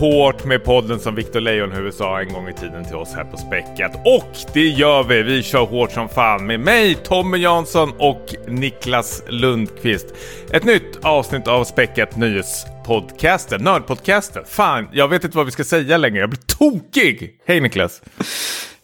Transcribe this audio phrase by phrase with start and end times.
[0.00, 3.36] Hårt med podden som Victor Leijonhufvud sa en gång i tiden till oss här på
[3.36, 3.92] Späckat.
[4.04, 5.22] Och det gör vi.
[5.22, 10.06] Vi kör hårt som fan med mig, Tommy Jansson och Niklas Lundqvist.
[10.50, 14.44] Ett nytt avsnitt av Späckat Nyhetspodcasten, Nördpodcasten.
[14.46, 16.18] Fan, jag vet inte vad vi ska säga längre.
[16.18, 17.40] Jag blir tokig!
[17.46, 18.02] Hej Niklas!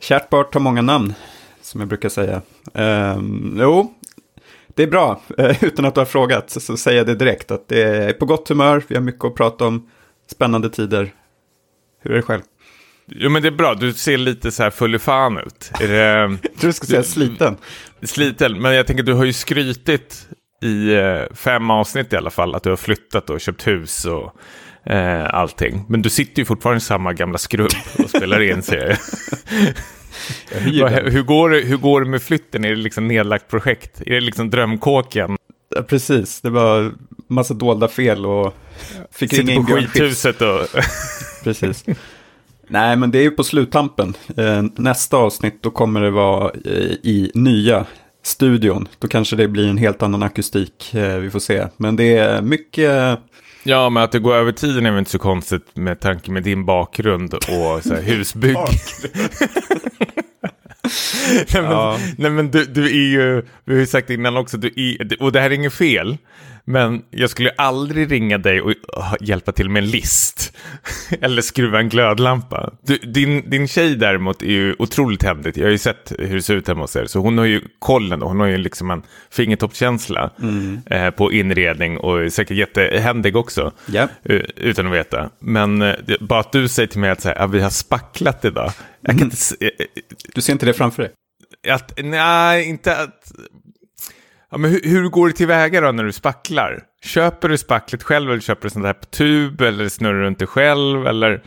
[0.00, 1.14] Kärt bort har många namn,
[1.62, 2.42] som jag brukar säga.
[2.72, 3.94] Um, jo,
[4.74, 5.20] det är bra.
[5.60, 8.48] Utan att du har frågat så säger jag det direkt att det är på gott
[8.48, 8.82] humör.
[8.88, 9.88] Vi har mycket att prata om.
[10.30, 11.12] Spännande tider.
[12.02, 12.42] Hur är det själv?
[13.06, 15.70] Jo men det är bra, du ser lite så här full fan ut.
[15.80, 16.38] Är det...
[16.42, 17.56] jag tror du skulle säga sliten.
[18.02, 20.28] Sliten, men jag tänker du har ju skrytit
[20.62, 24.36] i eh, fem avsnitt i alla fall att du har flyttat och köpt hus och
[24.92, 25.84] eh, allting.
[25.88, 28.98] Men du sitter ju fortfarande i samma gamla skrubb och spelar in serie.
[30.50, 32.64] hur, går det, hur går det med flytten?
[32.64, 34.00] Är det liksom nedlagt projekt?
[34.00, 35.36] Är det liksom drömkåken?
[35.74, 36.92] Ja, precis, det var
[37.28, 38.54] massa dolda fel och
[39.10, 40.60] fick Sitter ringa in på skithuset och...
[41.44, 41.84] precis.
[42.68, 44.14] Nej, men det är ju på sluttampen.
[44.36, 47.86] Eh, nästa avsnitt då kommer det vara eh, i nya
[48.22, 48.88] studion.
[48.98, 50.94] Då kanske det blir en helt annan akustik.
[50.94, 51.66] Eh, vi får se.
[51.76, 53.18] Men det är mycket...
[53.62, 56.42] Ja, men att det går över tiden är väl inte så konstigt med tanke med
[56.42, 58.56] din bakgrund och så här, husbygg.
[61.28, 61.98] nej, men, ja.
[62.18, 65.32] nej, men du, du, är ju, vi har ju sagt innan också, du är, och
[65.32, 66.18] det här är inget fel,
[66.66, 68.74] men jag skulle aldrig ringa dig och
[69.20, 70.56] hjälpa till med en list.
[71.20, 72.72] Eller skruva en glödlampa.
[72.82, 75.56] Du, din, din tjej däremot är ju otroligt händigt.
[75.56, 77.06] Jag har ju sett hur det ser ut hemma hos er.
[77.06, 80.80] Så hon har ju kollen och hon har ju liksom en fingertoppskänsla mm.
[80.86, 83.72] eh, på inredning och är säkert jättehändig också.
[83.92, 84.08] Yeah.
[84.56, 85.30] utan att veta.
[85.38, 88.44] Men eh, bara att du säger till mig att så här, ja, vi har spacklat
[88.44, 88.72] idag.
[89.00, 89.30] Jag kan mm.
[89.30, 89.86] inte, eh,
[90.34, 91.12] du ser inte det framför dig?
[91.68, 93.32] Att, nej, inte att
[94.54, 96.82] Ja, men hur, hur går det tillväga då när du spacklar?
[97.02, 100.46] Köper du spacklet själv eller köper du sånt här på tub eller snurrar du inte
[100.46, 101.42] själv eller?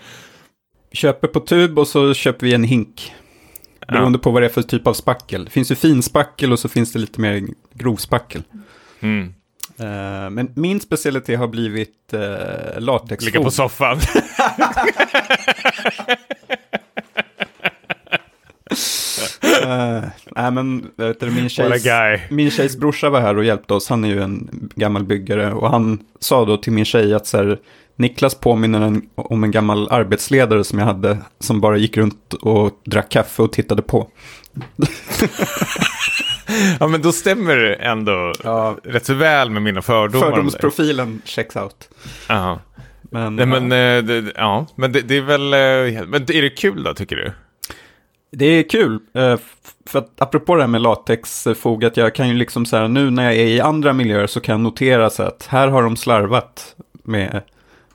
[0.91, 3.13] Köper på tub och så köper vi en hink.
[3.87, 4.23] Beroende ja.
[4.23, 5.45] på vad det är för typ av spackel.
[5.45, 8.43] Det finns ju finspackel och så finns det lite mer grovspackel.
[8.99, 9.23] Mm.
[9.79, 12.19] Uh, men min specialitet har blivit uh,
[12.79, 13.33] latexfot.
[13.33, 13.99] Ligga på soffan.
[19.63, 20.03] uh,
[20.35, 21.85] nej, men vet du, min, tjejs,
[22.29, 23.89] min tjejs brorsa var här och hjälpte oss.
[23.89, 25.53] Han är ju en gammal byggare.
[25.53, 27.57] Och han sa då till min tjej att så här,
[27.95, 31.17] Niklas påminner en, om en gammal arbetsledare som jag hade.
[31.39, 34.09] Som bara gick runt och drack kaffe och tittade på.
[36.79, 38.77] ja, men då stämmer det ändå ja.
[38.83, 40.29] rätt så väl med mina fördomar.
[40.29, 41.89] Fördomsprofilen checks out.
[42.29, 42.59] Aha.
[43.11, 43.77] Men, Nej, men, ja.
[43.77, 47.15] Eh, det, ja, men det, det, är väl, eh, men är det kul då tycker
[47.15, 47.31] du?
[48.37, 49.37] Det är kul, eh,
[49.85, 53.09] för att apropå det här med latexfog, att jag kan ju liksom så här, nu
[53.09, 55.95] när jag är i andra miljöer så kan jag notera så att här har de
[55.95, 57.41] slarvat med,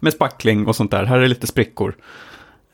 [0.00, 1.94] med spackling och sånt där, här är lite sprickor.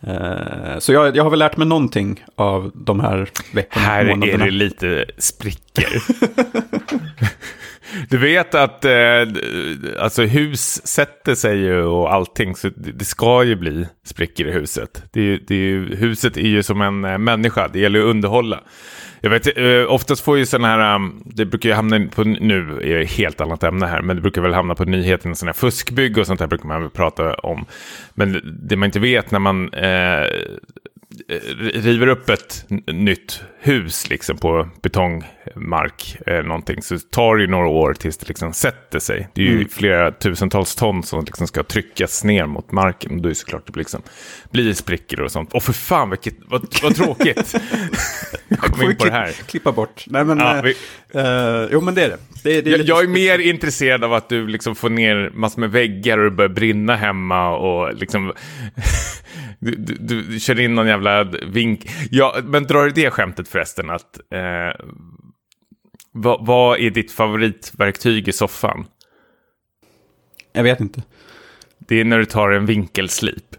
[0.00, 3.86] Eh, så jag, jag har väl lärt mig någonting av de här veckorna.
[3.86, 6.02] Här är det lite sprickor.
[8.08, 8.92] Du vet att eh,
[9.98, 15.02] alltså hus sätter sig ju och allting, så det ska ju bli sprickor i huset.
[15.12, 18.60] Det är, det är, huset är ju som en eh, människa, det gäller att underhålla.
[19.20, 22.80] Jag vet, eh, oftast får ju sådana här, um, det brukar ju hamna på, nu
[22.82, 25.50] är det ett helt annat ämne här, men det brukar väl hamna på nyheterna, sådana
[25.50, 27.64] här fuskbygg och sånt där brukar man väl prata om.
[28.14, 30.26] Men det man inte vet när man eh,
[31.74, 37.68] river upp ett nytt hus liksom på betongmark eller någonting så tar det ju några
[37.68, 39.28] år tills det liksom sätter sig.
[39.34, 39.68] Det är ju mm.
[39.68, 43.12] flera tusentals ton som liksom ska tryckas ner mot marken.
[43.12, 44.02] Och då är det såklart det liksom
[44.50, 45.52] blir sprickor och sånt.
[45.52, 47.54] Och för fan vilket, vad, vad tråkigt.
[48.48, 49.32] jag kom in på det här.
[49.32, 50.04] Klippa bort.
[50.06, 50.70] Nej men, ja, vi...
[51.20, 52.18] uh, jo men det är det.
[52.42, 55.60] det, det är jag, jag, är mer intresserad av att du liksom får ner massor
[55.60, 58.32] med väggar och det börjar brinna hemma och liksom
[59.58, 61.90] du, du, du kör in någon jävla vink.
[62.10, 64.86] Ja, men drar du det skämtet förresten att eh,
[66.12, 68.86] vad, vad är ditt favoritverktyg i soffan?
[70.52, 71.02] Jag vet inte.
[71.78, 73.56] Det är när du tar en vinkelslip.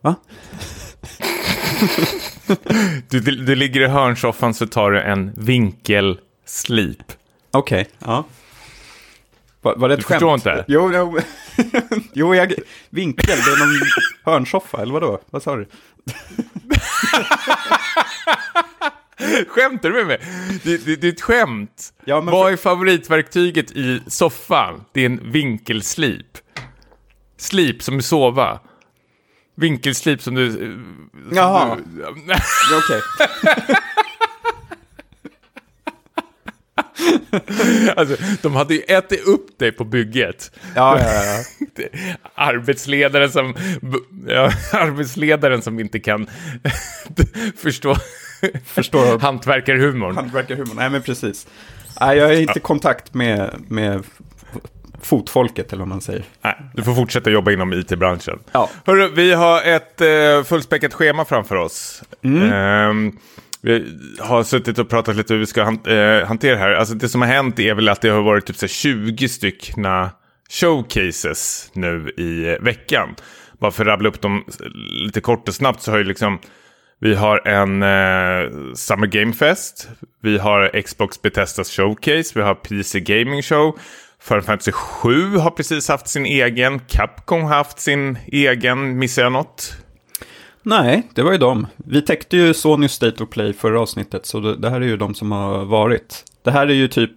[0.00, 0.16] Va?
[3.08, 7.02] du, du, du ligger i hörnsoffan så tar du en vinkelslip.
[7.50, 8.24] Okej, okay, ja.
[9.62, 10.20] Var, var det ett du skämt?
[10.20, 10.64] förstår inte?
[10.68, 11.18] Jo, jo,
[12.12, 12.54] jo jag,
[12.90, 13.80] vinkel, det är någon
[14.24, 15.20] hörnsoffa, eller vadå?
[15.30, 15.66] Vad sa du?
[19.48, 20.20] Skämtar du med mig?
[20.64, 21.92] Det, det, det är ett skämt.
[22.04, 24.84] Ja, men Vad är favoritverktyget i soffan?
[24.92, 26.38] Det är en vinkelslip.
[27.36, 28.60] Slip som är sova.
[29.56, 30.52] Vinkelslip som du...
[30.52, 31.76] Som Jaha.
[32.72, 33.00] Okej.
[37.96, 40.50] alltså, de hade ju ätit upp dig på bygget.
[40.74, 41.84] Ja, ja, ja.
[42.34, 43.54] arbetsledaren som,
[44.26, 44.42] ja,
[44.72, 46.26] arbetsledaren som inte kan
[47.56, 47.96] förstå
[48.64, 50.16] Förstår hantverkarhumorn.
[50.16, 50.76] hantverkarhumorn.
[50.76, 51.46] Nej, men precis.
[52.00, 54.04] Nej, jag är inte i kontakt med, med
[55.02, 56.24] fotfolket, eller vad man säger.
[56.42, 58.38] Nej, du får fortsätta jobba inom it-branschen.
[58.52, 58.70] Ja.
[58.86, 62.02] Hörru, vi har ett eh, fullspäckat schema framför oss.
[62.24, 63.18] Ehm,
[63.62, 66.70] vi har suttit och pratat lite hur vi ska han, eh, hantera det här.
[66.70, 69.28] Alltså det som har hänt är väl att det har varit typ så här 20
[69.28, 70.10] styckna
[70.50, 73.14] showcases nu i eh, veckan.
[73.58, 74.44] Bara för att rabbla upp dem
[75.04, 76.38] lite kort och snabbt så har ju liksom
[77.00, 79.88] vi har en eh, Summer Game Fest.
[80.22, 82.32] Vi har Xbox Betestas Showcase.
[82.34, 83.78] Vi har PC Gaming Show.
[84.22, 86.78] Final Fantasy 7 har precis haft sin egen.
[86.78, 88.98] Capcom har haft sin egen.
[88.98, 89.76] Missar jag något?
[90.62, 91.66] Nej, det var ju de.
[91.76, 94.96] Vi täckte ju Sony State of Play förra avsnittet, så det, det här är ju
[94.96, 96.24] de som har varit.
[96.42, 97.12] Det här är ju typ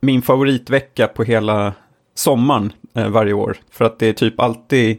[0.00, 1.72] min favoritvecka på hela
[2.14, 3.56] sommaren eh, varje år.
[3.70, 4.98] För att det är typ alltid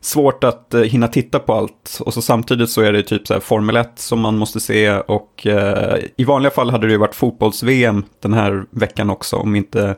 [0.00, 1.98] svårt att eh, hinna titta på allt.
[2.00, 4.90] Och så samtidigt så är det typ så här Formel 1 som man måste se.
[4.92, 9.36] Och eh, i vanliga fall hade det ju varit fotbolls-VM den här veckan också.
[9.36, 9.96] Om inte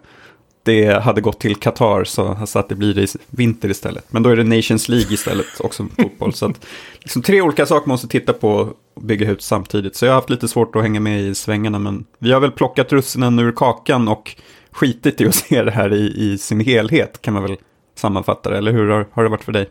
[0.69, 4.05] det hade gått till Qatar så, så att det blir det vinter istället.
[4.12, 6.32] Men då är det Nations League istället, också fotboll.
[6.32, 6.67] Så att
[7.00, 8.50] liksom, tre olika saker man måste titta på
[8.94, 9.97] och bygga ut samtidigt.
[9.97, 11.79] Så jag har haft lite svårt att hänga med i svängarna.
[11.79, 14.37] Men vi har väl plockat russinen ur kakan och
[14.70, 17.56] skitit i att se det här i, i sin helhet kan man väl
[17.99, 18.59] sammanfatta det.
[18.59, 19.69] Eller hur har, har det varit för dig?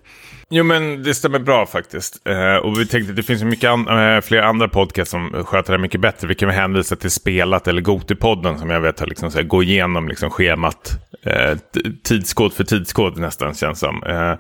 [0.49, 2.27] Jo men det stämmer bra faktiskt.
[2.27, 5.43] Eh, och vi tänkte att det finns ju mycket an äh, fler andra podcasts som
[5.45, 6.27] sköter det mycket bättre.
[6.27, 9.45] Vi kan väl hänvisa till Spelat eller Gotipodden som jag vet har liksom så här,
[9.45, 10.91] gå igenom liksom schemat
[11.23, 11.57] eh,
[12.03, 14.03] tidskod för tidskod nästan känns som.
[14.03, 14.33] Eh,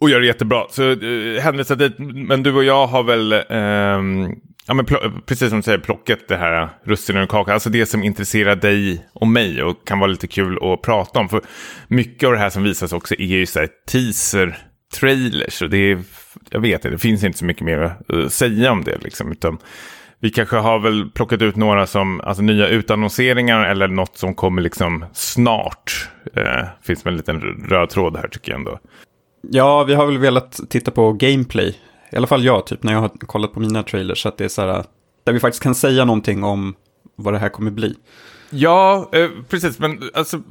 [0.00, 0.64] och gör det jättebra.
[0.70, 1.98] Så eh, hänvisa dit.
[1.98, 4.28] Men du och jag har väl, eh,
[4.66, 4.86] ja, men
[5.26, 7.54] precis som du säger, plockat det här russinen och kakan.
[7.54, 11.28] Alltså det som intresserar dig och mig och kan vara lite kul att prata om.
[11.28, 11.40] För
[11.88, 14.58] mycket av det här som visas också är ju så här teaser
[15.00, 15.62] trailers.
[15.62, 16.02] Och det är,
[16.50, 18.98] jag vet inte, det finns inte så mycket mer att eh, säga om det.
[19.04, 19.58] Liksom, utan
[20.20, 24.62] vi kanske har väl plockat ut några som, alltså nya utannonseringar eller något som kommer
[24.62, 26.08] liksom snart.
[26.34, 28.78] Eh, finns väl en liten röd tråd här tycker jag ändå.
[29.50, 31.76] Ja, vi har väl velat titta på gameplay.
[32.10, 34.26] I alla fall jag, typ när jag har kollat på mina trailers.
[34.26, 34.84] Att det är så här,
[35.24, 36.74] där vi faktiskt kan säga någonting om
[37.16, 37.94] vad det här kommer bli.
[38.50, 39.78] Ja, eh, precis.
[39.78, 40.42] Men alltså,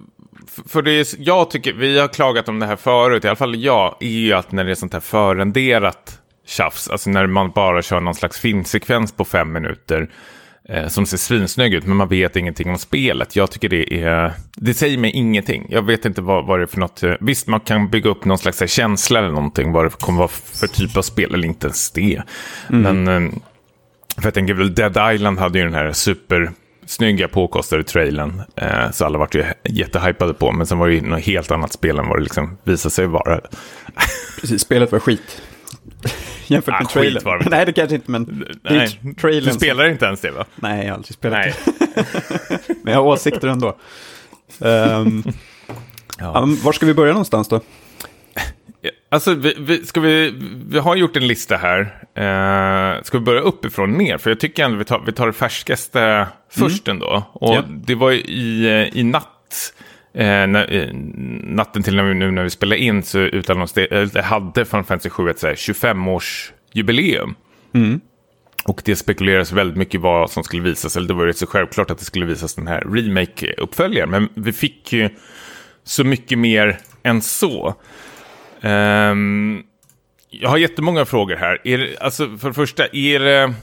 [0.68, 3.56] för det är, jag tycker, vi har klagat om det här förut, i alla fall
[3.56, 7.82] jag, är ju att när det är sånt här förrenderat tjafs, alltså när man bara
[7.82, 10.10] kör någon slags filmsekvens på fem minuter,
[10.88, 13.36] som ser svinsnygg ut, men man vet ingenting om spelet.
[13.36, 15.68] Jag tycker det är, det säger mig ingenting.
[15.70, 18.26] Jag vet inte vad, vad det är för något, eh, visst man kan bygga upp
[18.26, 21.48] någon slags här, känsla eller någonting, vad det kommer vara för typ av spel, eller
[21.48, 22.22] inte ens det.
[22.68, 23.32] Men, eh,
[24.18, 26.52] för jag tänker väl, Dead Island hade ju den här super
[26.86, 28.42] snygga påkostade trailern.
[28.56, 30.52] Eh, så alla vart ju jättehypade på.
[30.52, 33.08] Men sen var det ju något helt annat spel än vad det liksom visade sig
[33.08, 33.42] vara.
[34.42, 35.42] Precis, spelet var skit.
[36.48, 37.24] Jämfört Ah, med trailern.
[37.24, 37.50] var det.
[37.50, 39.44] Nej, det kanske inte, men Nej, du trailern.
[39.52, 40.46] som- spelar inte ens det va?
[40.56, 41.54] Nej, jag har aldrig spelat Nej.
[41.96, 42.06] det.
[42.84, 43.78] Men jag har åsikter ändå.
[44.60, 45.24] Um,
[46.20, 46.46] ja.
[46.46, 47.62] men var ska vi börja någonstans då?
[49.12, 50.34] Alltså, vi, vi, ska vi,
[50.70, 51.80] vi har gjort en lista här.
[52.16, 54.18] Eh, ska vi börja uppifrån ner?
[54.18, 57.24] För jag tycker ändå vi tar, vi tar det färskaste först ändå.
[57.34, 57.64] Och Ja.
[57.70, 59.30] det var i, eh, i natt.
[60.16, 60.94] Eh, när, eh,
[61.44, 65.30] natten till när vi, nu när vi spelade in så eh, hade Final Fantasy 7
[65.30, 67.34] ett så här 25-årsjubileum.
[68.66, 70.98] Och det spekuleras väldigt mycket vad som skulle visas.
[70.98, 74.10] Eller det var ju så självklart att det skulle visas den här remake-uppföljaren.
[74.10, 75.10] Men vi fick ju
[75.84, 77.76] så mycket mer än så.
[78.62, 79.64] Ehm,
[80.30, 81.62] jag har jättemånga frågor här.
[81.64, 83.54] Är det, alltså, för det första, är det...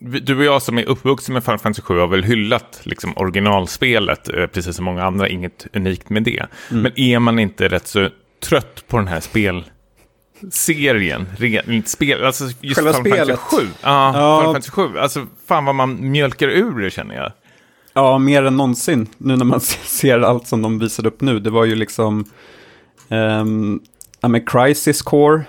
[0.00, 4.28] Du och jag som är uppvuxen med Final Fantasy 7 har väl hyllat liksom, originalspelet,
[4.28, 6.46] eh, precis som många andra, inget unikt med det.
[6.68, 8.08] Men är man inte rätt så
[8.42, 9.20] trött på den här
[10.40, 11.26] spelserien?
[11.38, 13.40] Re, spel, alltså just Själva Final Fantasy spelet?
[13.40, 13.56] 7.
[13.82, 14.40] Ja, Ja.
[14.40, 14.98] Final Fantasy 7.
[14.98, 17.32] Alltså fan vad man mjölkar ur det känner jag.
[17.92, 19.06] Ja, mer än någonsin.
[19.18, 21.38] Nu när man ser allt som de visade upp nu.
[21.40, 22.24] Det var ju liksom...
[23.08, 23.80] Um,
[24.20, 25.42] ja, men Crisis Core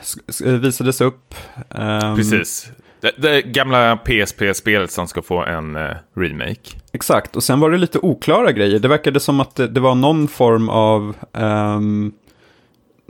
[0.61, 1.35] visades upp.
[1.75, 2.71] Ehm, Precis.
[3.01, 6.77] Det, det gamla PSP-spelet som ska få en eh, remake.
[6.93, 8.79] Exakt, och sen var det lite oklara grejer.
[8.79, 11.15] Det verkade som att det, det var någon form av...
[11.33, 12.11] ehm,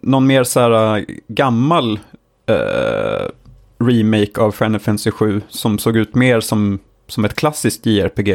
[0.03, 1.99] någon mer så här äh, gammal
[2.49, 3.27] eh,
[3.85, 8.27] remake av Final Fantasy 7 som såg ut mer som, som ett klassiskt JRPG.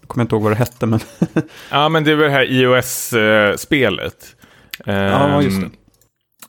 [0.00, 1.00] Jag kommer inte ihåg vad det hette, men...
[1.70, 4.36] Ja, men det är väl det här iOS-spelet.
[4.84, 5.70] Ja, just det.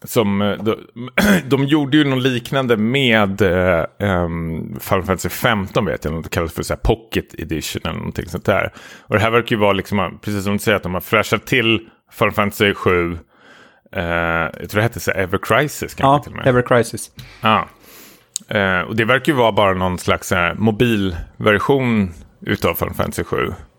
[0.03, 0.75] Som, eh, de,
[1.49, 6.63] de gjorde ju något liknande med um, Final Fantasy 15 vet jag, det kallas för
[6.63, 8.73] så Pocket Edition eller någonting sånt där.
[9.01, 11.45] Och det här verkar ju vara liksom, precis som du säger, att de har fräschat
[11.45, 13.17] till Final Fantasy 7.
[13.95, 16.47] Uh, jag tror det hette så Ever Crisis kanske ja, till och med.
[16.47, 17.11] Ever Crisis.
[17.41, 17.67] Ja.
[18.55, 23.37] Uh, och det verkar ju vara bara någon slags uh, mobilversion utav Final Fantasy 7.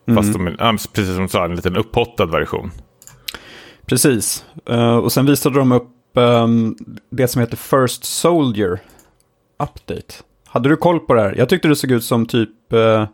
[0.08, 0.16] Mm.
[0.16, 2.70] Fast de, ja, precis som du sa, en liten upphottad version.
[3.86, 4.44] Precis.
[4.70, 6.76] Uh, och sen visade de upp um,
[7.10, 8.80] det som heter First Soldier
[9.58, 10.14] Update.
[10.46, 11.34] Hade du koll på det här?
[11.36, 13.06] Jag tyckte det såg ut som typ uh,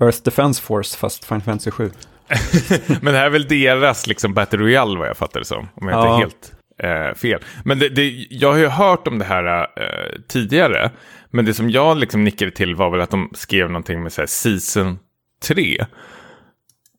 [0.00, 1.90] Earth Defense Force fast Final Fantasy 7.
[2.86, 5.68] Men det här är väl deras liksom Battle Royale vad jag fattar det som.
[5.74, 6.14] Om jag ja.
[6.14, 7.40] inte helt eh, fel.
[7.64, 10.90] Men det, det, jag har ju hört om det här eh, tidigare.
[11.30, 14.20] Men det som jag liksom nickade till var väl att de skrev någonting med så
[14.20, 14.98] här, Season
[15.42, 15.86] 3.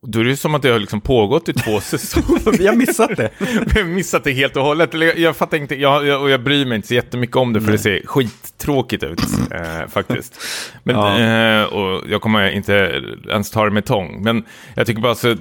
[0.07, 2.51] Då är det som att det har liksom pågått i två säsonger.
[2.57, 3.29] Vi har missat det.
[3.39, 4.93] Vi har missat det helt och hållet.
[4.93, 7.61] Jag, jag fattar inte, jag, jag, och jag bryr mig inte så jättemycket om det
[7.61, 7.77] för Nej.
[7.77, 9.19] det ser skittråkigt ut
[9.51, 10.41] eh, faktiskt.
[10.83, 11.19] Men, ja.
[11.19, 14.23] eh, och jag kommer inte ens ta det med tång.
[14.23, 15.35] Men jag tycker bara så...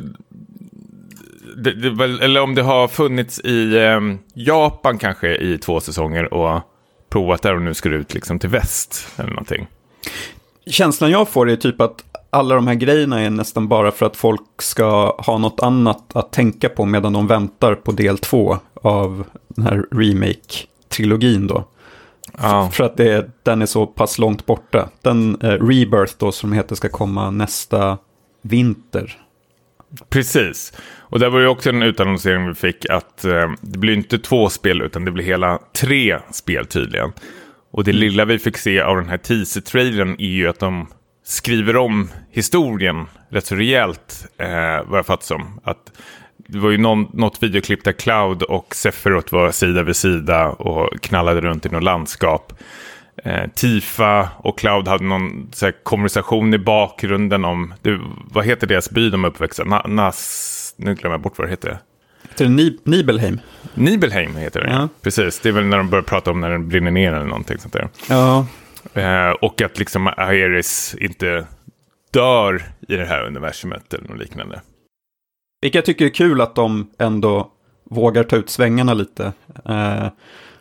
[1.56, 4.00] Det, det, eller om det har funnits i eh,
[4.34, 6.60] Japan kanske i två säsonger och
[7.10, 9.66] provat där och nu ska det ut liksom till väst eller någonting.
[10.66, 14.16] Känslan jag får är typ att alla de här grejerna är nästan bara för att
[14.16, 19.24] folk ska ha något annat att tänka på medan de väntar på del två av
[19.48, 21.64] den här remake-trilogin då.
[22.38, 22.70] Oh.
[22.70, 24.88] För att det, den är så pass långt borta.
[25.02, 27.98] Den eh, Rebirth då som heter ska komma nästa
[28.42, 29.16] vinter.
[30.08, 30.72] Precis.
[30.98, 34.48] Och där var ju också en utannonsering vi fick att eh, det blir inte två
[34.48, 37.12] spel utan det blir hela tre spel tydligen.
[37.70, 40.86] Och det lilla vi fick se av den här teaser-trailern är ju att de
[41.28, 45.60] skriver om historien rätt så rejält, eh, vad jag fattar som.
[45.64, 45.92] Att
[46.36, 51.00] det var ju någon, något videoklipp där Cloud och Sephiroth var sida vid sida och
[51.00, 52.52] knallade runt i något landskap.
[53.24, 58.90] Eh, Tifa och Cloud hade någon här, konversation i bakgrunden om, det, vad heter deras
[58.90, 59.64] by de är uppväxta?
[59.64, 61.78] Na, Nas, nu glömmer jag bort vad det heter.
[62.28, 63.40] Heter det Ni Nibelheim?
[63.74, 64.88] Nibelheim heter det, ja.
[65.02, 65.40] precis.
[65.40, 67.72] Det är väl när de börjar prata om när den brinner ner eller någonting sånt
[67.72, 67.88] där.
[68.08, 68.46] Ja,
[68.98, 71.46] Eh, och att liksom Aeris inte
[72.12, 74.60] dör i det här universumet eller något liknande.
[75.62, 77.50] Vilket jag tycker är kul att de ändå
[77.90, 79.32] vågar ta ut svängarna lite.
[79.64, 80.06] Eh,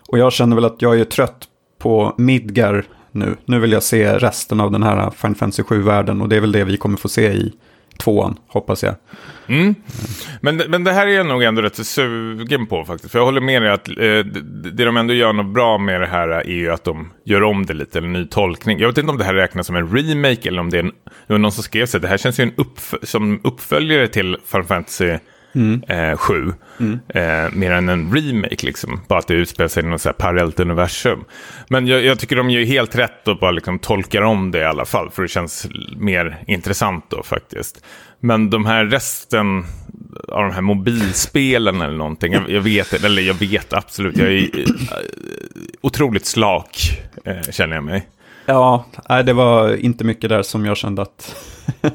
[0.07, 1.47] och jag känner väl att jag är trött
[1.79, 3.35] på Midgar nu.
[3.45, 6.51] Nu vill jag se resten av den här Final Fantasy 7-världen och det är väl
[6.51, 7.53] det vi kommer få se i
[7.97, 8.95] tvåan, hoppas jag.
[9.47, 9.75] Mm.
[10.41, 13.11] Men, men det här är jag nog ändå rätt sugen på faktiskt.
[13.11, 13.95] För jag håller med dig att eh,
[14.73, 17.65] det de ändå gör något bra med det här är ju att de gör om
[17.65, 18.79] det lite, eller ny tolkning.
[18.79, 20.91] Jag vet inte om det här räknas som en remake eller om det är
[21.27, 21.99] en, någon som skrev sig.
[21.99, 25.17] det här känns ju en uppf som uppföljare till Final Fantasy
[25.55, 25.83] Mm.
[25.87, 26.53] Eh, 7.
[26.79, 26.99] Mm.
[27.07, 29.01] Eh, mer än en remake liksom.
[29.07, 31.23] Bara att det utspelar sig i något parallellt universum.
[31.69, 34.63] Men jag, jag, tycker de gör helt rätt och bara liksom tolkar om det i
[34.63, 35.09] alla fall.
[35.11, 37.85] För det känns mer intressant då faktiskt.
[38.19, 39.65] Men de här resten
[40.27, 42.33] av de här mobilspelen eller någonting.
[42.33, 44.17] Jag, jag vet, eller jag vet absolut.
[44.17, 44.65] Jag är eh,
[45.81, 48.07] otroligt slak eh, känner jag mig.
[48.45, 48.85] Ja,
[49.25, 51.35] det var inte mycket där som jag kände att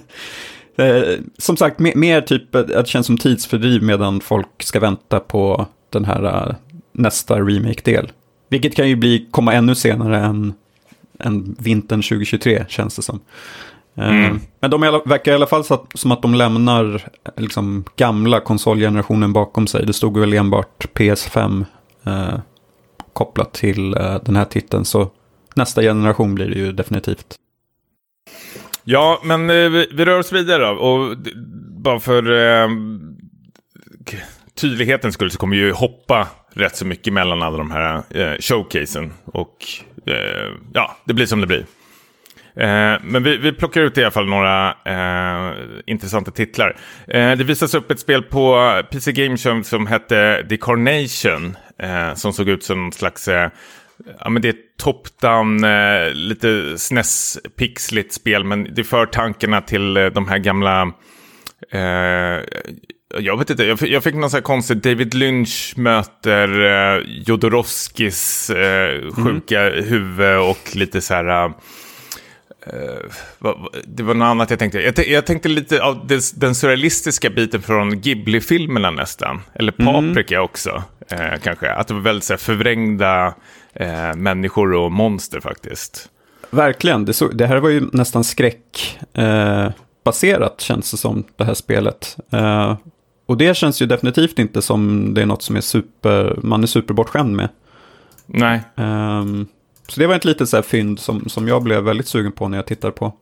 [1.38, 5.66] som sagt, mer, mer typ att det känns som tidsfördriv medan folk ska vänta på
[5.90, 6.54] den här uh,
[6.92, 8.12] nästa remake-del.
[8.48, 10.54] Vilket kan ju bli, komma ännu senare än,
[11.18, 13.20] än vintern 2023, känns det som.
[13.94, 14.40] Eh, mm.
[14.60, 19.66] Men de verkar i alla fall så som att de lämnar liksom, gamla konsolgenerationen bakom
[19.66, 19.86] sig.
[19.86, 21.64] Det stod väl enbart PS5
[22.06, 22.38] eh,
[23.12, 24.84] kopplat till eh, den här titeln.
[24.84, 25.10] Så
[25.54, 27.34] nästa generation blir det ju definitivt.
[28.84, 30.70] Ja, men eh, vi, vi, rör oss vidare då.
[30.70, 31.16] Och
[31.82, 32.68] bara för eh,
[34.60, 38.38] tydlighetens skull så kommer vi ju hoppa rätt så mycket mellan alla de här eh,
[38.40, 39.12] showcasen.
[39.24, 39.56] Och
[40.06, 41.64] eh, ja, det blir som det blir.
[42.56, 45.52] Eh, men vi, vi, plockar ut i alla fall några eh,
[45.86, 46.76] intressanta titlar.
[47.08, 51.56] Eh, det visas upp ett spel på PC Game Show som hette The Carnation.
[51.78, 53.50] Eh, som såg ut som någon slags eh,
[54.20, 60.06] Ja, men det är top-down, eh, lite SNES-pixligt spel, men det för tankarna till eh,
[60.06, 60.92] de här gamla...
[61.70, 62.40] Eh,
[63.18, 67.02] jag vet inte, jag fick, jag fick någon sån här konstig David Lynch möter eh,
[67.06, 69.12] Jodorowskis eh, mm.
[69.12, 69.84] sjuka mm.
[69.84, 71.52] huvud och lite så här...
[72.66, 73.52] Uh,
[73.84, 74.80] det var något annat jag tänkte.
[74.80, 79.40] Jag, jag tänkte lite av des, den surrealistiska biten från Ghibli-filmerna nästan.
[79.54, 79.94] Eller mm.
[79.94, 80.44] Paprika mm.
[80.44, 80.82] också,
[81.12, 81.72] uh, kanske.
[81.72, 83.34] Att det var väldigt så här, förvrängda
[83.80, 86.08] uh, människor och monster faktiskt.
[86.50, 92.16] Verkligen, det, så, det här var ju nästan skräckbaserat känns det som, det här spelet.
[93.26, 96.66] och det känns ju definitivt inte som det är något som är super, man är
[96.66, 97.48] superbortskämd med.
[98.26, 98.60] Nej.
[98.74, 99.46] Um,
[99.88, 102.48] så det var ett litet så här fynd som, som jag blev väldigt sugen på
[102.48, 103.12] när jag tittade på.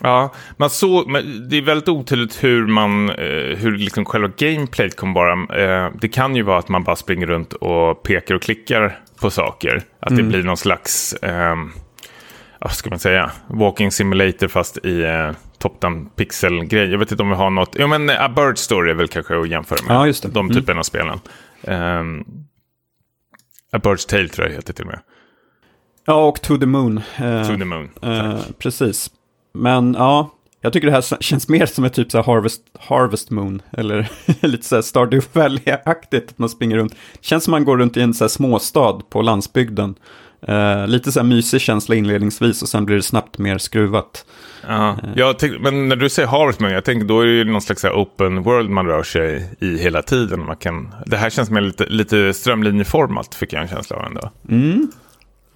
[0.00, 4.96] Ja, man såg, men det är väldigt otydligt hur man, eh, hur liksom själva gameplayet
[4.96, 5.62] kommer vara.
[5.62, 9.30] Eh, det kan ju vara att man bara springer runt och pekar och klickar på
[9.30, 9.82] saker.
[10.00, 10.24] Att mm.
[10.24, 11.56] det blir någon slags, eh,
[12.60, 16.90] vad ska man säga, walking simulator fast i eh, top-down pixel-grej.
[16.90, 19.40] Jag vet inte om vi har något, ja men A Bird Story är väl kanske
[19.40, 19.96] att jämföra med.
[19.96, 20.28] Ja, just det.
[20.28, 20.78] De typen mm.
[20.78, 21.20] av spelen.
[21.62, 22.24] Um,
[23.72, 25.00] A Bird's Tale tror jag heter till och med.
[26.06, 27.00] Ja, och To the Moon.
[27.20, 29.10] Uh, to the Moon, uh, Precis.
[29.54, 30.30] Men ja,
[30.60, 33.62] jag tycker det här känns mer som ett typ så Harvest, Harvest Moon.
[33.72, 34.08] Eller
[34.46, 36.30] lite så här Stardew Valley-aktigt.
[36.30, 36.92] Att man springer runt.
[36.92, 39.94] Det känns som man går runt i en så småstad på landsbygden.
[40.48, 44.26] Uh, lite så här mysig känsla inledningsvis och sen blir det snabbt mer skruvat.
[44.68, 45.10] Ja, uh.
[45.16, 47.62] jag tänk, men när du säger Harvest Moon, jag tänker då är det ju någon
[47.62, 50.46] slags open world man rör sig i hela tiden.
[50.46, 54.30] Man kan, det här känns mer lite, lite strömlinjeformat, fick jag en känsla av ändå.
[54.48, 54.88] Mm.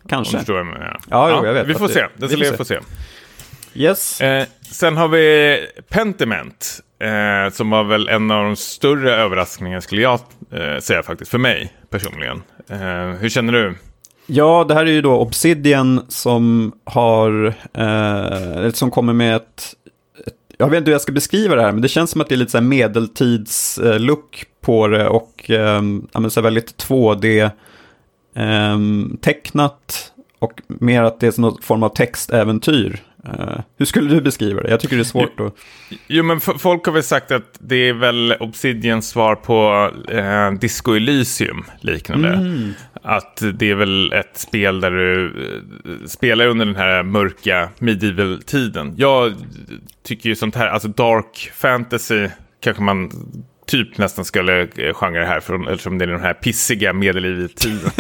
[0.09, 0.37] Kanske.
[0.47, 0.67] Jag.
[0.77, 1.67] Ja, ja, jag vet.
[1.67, 2.79] Vi får se, det ska vi få se.
[3.75, 4.21] Yes.
[4.21, 5.59] Eh, sen har vi
[5.89, 6.81] Pentiment.
[6.99, 10.21] Eh, som var väl en av de större överraskningarna skulle jag
[10.53, 11.31] eh, säga faktiskt.
[11.31, 12.43] För mig personligen.
[12.69, 13.75] Eh, hur känner du?
[14.27, 19.75] Ja, det här är ju då Obsidian som har, eh, som kommer med ett,
[20.27, 22.29] ett, jag vet inte hur jag ska beskriva det här, men det känns som att
[22.29, 25.83] det är lite så här medeltidslook på det och eh,
[26.29, 27.51] så väldigt 2D
[28.37, 28.79] eh,
[29.21, 33.03] tecknat och mer att det är någon form av textäventyr.
[33.29, 34.71] Uh, hur skulle du beskriva det?
[34.71, 35.55] Jag tycker det är svårt jo, att...
[36.07, 40.93] Jo, men folk har väl sagt att det är väl Obsidians svar på eh, Disco
[40.93, 42.29] Elysium liknande.
[42.29, 42.73] Mm.
[43.03, 48.95] Att det är väl ett spel där du eh, spelar under den här mörka medieval-tiden.
[48.97, 49.35] Jag
[50.03, 52.29] tycker ju sånt här, alltså dark fantasy
[52.61, 53.11] kanske man
[53.71, 57.91] typ nästan skulle eh, genre här, från, eftersom det är den här pissiga medellivet-tiden.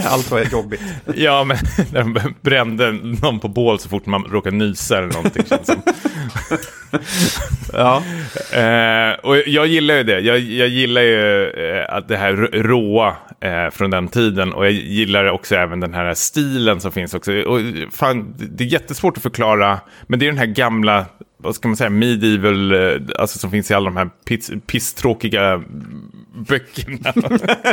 [0.04, 0.80] Allt var jobbigt.
[1.14, 1.56] ja, men
[1.92, 5.44] när de brände någon på bål så fort man råkar nysa eller någonting.
[7.72, 8.02] ja.
[8.52, 10.20] Eh, och jag gillar ju det.
[10.20, 14.52] Jag, jag gillar ju eh, att det här råa eh, från den tiden.
[14.52, 17.32] Och jag gillar också även den här stilen som finns också.
[17.32, 17.60] Och
[17.92, 21.06] fan, det är jättesvårt att förklara, men det är den här gamla
[21.42, 25.62] vad ska man säga, medieval, eh, alltså som finns i alla de här piss, pisstråkiga
[26.32, 27.12] böckerna.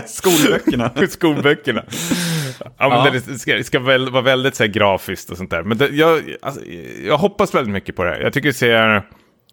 [0.08, 0.92] Skolböckerna.
[1.10, 1.84] Skolböckerna.
[2.60, 3.22] Ja, men ja.
[3.28, 5.64] Det ska, ska väl, vara väldigt så här, grafiskt och sånt där.
[5.64, 6.62] Men det, jag, alltså,
[7.06, 8.22] jag hoppas väldigt mycket på det.
[8.22, 9.04] Jag tycker det ser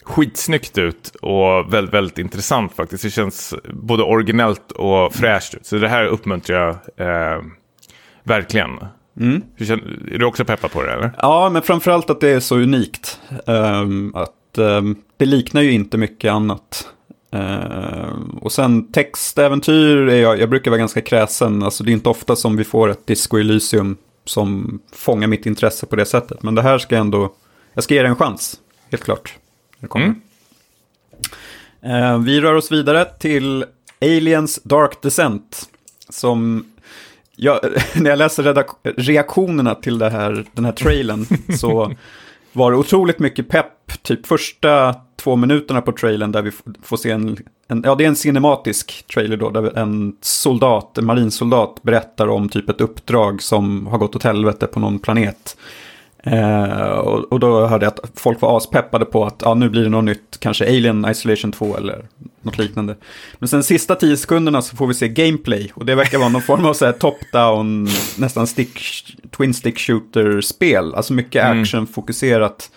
[0.04, 3.02] skitsnyggt ut och väldigt, väldigt intressant faktiskt.
[3.02, 5.66] Det känns både originellt och fräscht ut.
[5.66, 7.42] Så det här uppmuntrar jag eh,
[8.22, 8.70] verkligen.
[9.20, 9.42] Mm.
[10.12, 10.92] är du också peppad på det?
[10.92, 11.12] Eller?
[11.18, 13.20] Ja, men framförallt att det är så unikt.
[13.46, 16.93] Um, att um, Det liknar ju inte mycket annat.
[17.34, 21.62] Uh, och sen textäventyr, är jag, jag brukar vara ganska kräsen.
[21.62, 25.86] Alltså det är inte ofta som vi får ett Disco Elysium som fångar mitt intresse
[25.86, 26.42] på det sättet.
[26.42, 27.34] Men det här ska ändå,
[27.74, 29.34] jag ska ge det en chans, helt klart.
[29.94, 30.20] Mm.
[31.86, 33.64] Uh, vi rör oss vidare till
[34.00, 35.68] Aliens Dark Descent.
[36.08, 36.66] Som
[37.36, 37.60] jag,
[37.94, 41.26] när jag läste reaktionerna till det här, den här trailern
[41.58, 41.94] så
[42.54, 44.02] var det otroligt mycket pepp.
[44.02, 46.50] Typ första två minuterna på trailern där vi
[46.82, 47.36] får se en,
[47.68, 52.48] en, ja det är en cinematisk trailer då, där en soldat, en marinsoldat berättar om
[52.48, 55.56] typ ett uppdrag som har gått åt helvete på någon planet.
[56.26, 59.82] Eh, och, och, då hörde jag att folk var aspeppade på att ja, nu blir
[59.82, 62.04] det något nytt, kanske Alien Isolation 2 eller
[62.42, 62.96] något liknande.
[63.38, 66.42] Men sen sista tio sekunderna så får vi se gameplay och det verkar vara någon
[66.42, 68.80] form av top-down, nästan stick,
[69.36, 70.94] twin stick shooter-spel.
[70.94, 71.62] Alltså mycket mm.
[71.62, 72.70] action-fokuserat.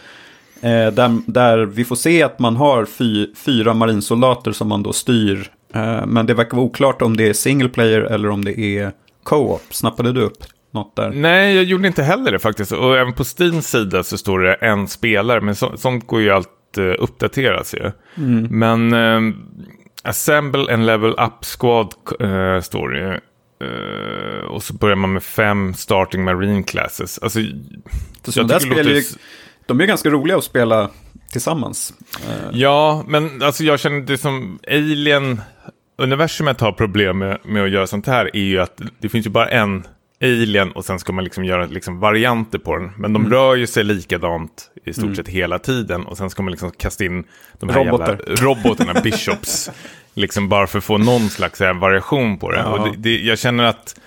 [0.62, 4.94] Eh, där, där vi får se att man har fy, fyra marinsoldater som man då
[4.94, 5.52] styr.
[5.74, 8.92] Eh, men det verkar vara oklart om det är single player eller om det är
[9.24, 9.64] co-op.
[9.70, 11.10] Snappade du upp något där?
[11.10, 12.72] Nej, jag gjorde inte heller det faktiskt.
[12.72, 16.30] Och även på Steams sida så står det en spelare, men så, sånt går ju
[16.30, 17.92] allt uh, uppdateras ju.
[18.18, 18.48] Mm.
[18.50, 19.36] Men uh,
[20.04, 23.20] Assemble and Level Up Squad uh, står det
[23.66, 27.20] uh, och så börjar man med fem starting marine classes.
[27.20, 27.40] Alltså,
[28.24, 28.84] så jag där låter...
[28.84, 29.04] ju,
[29.66, 30.90] de är ganska roliga att spela
[31.32, 31.94] tillsammans.
[32.52, 35.42] Ja, men alltså jag känner det som Alien,
[35.98, 39.30] universumet har problem med, med att göra sånt här är ju att det finns ju
[39.30, 39.84] bara en
[40.22, 42.92] Alien och sen ska man liksom göra liksom varianter på den.
[42.98, 43.34] Men de mm.
[43.34, 45.16] rör ju sig likadant i stort mm.
[45.16, 46.06] sett hela tiden.
[46.06, 47.24] Och sen ska man liksom kasta in
[47.60, 48.22] de här Robotar.
[48.28, 49.70] jävla robotarna, bishops.
[50.14, 52.60] liksom bara för att få någon slags här, variation på det.
[52.60, 52.66] Ja.
[52.66, 54.00] Och det, det, jag känner att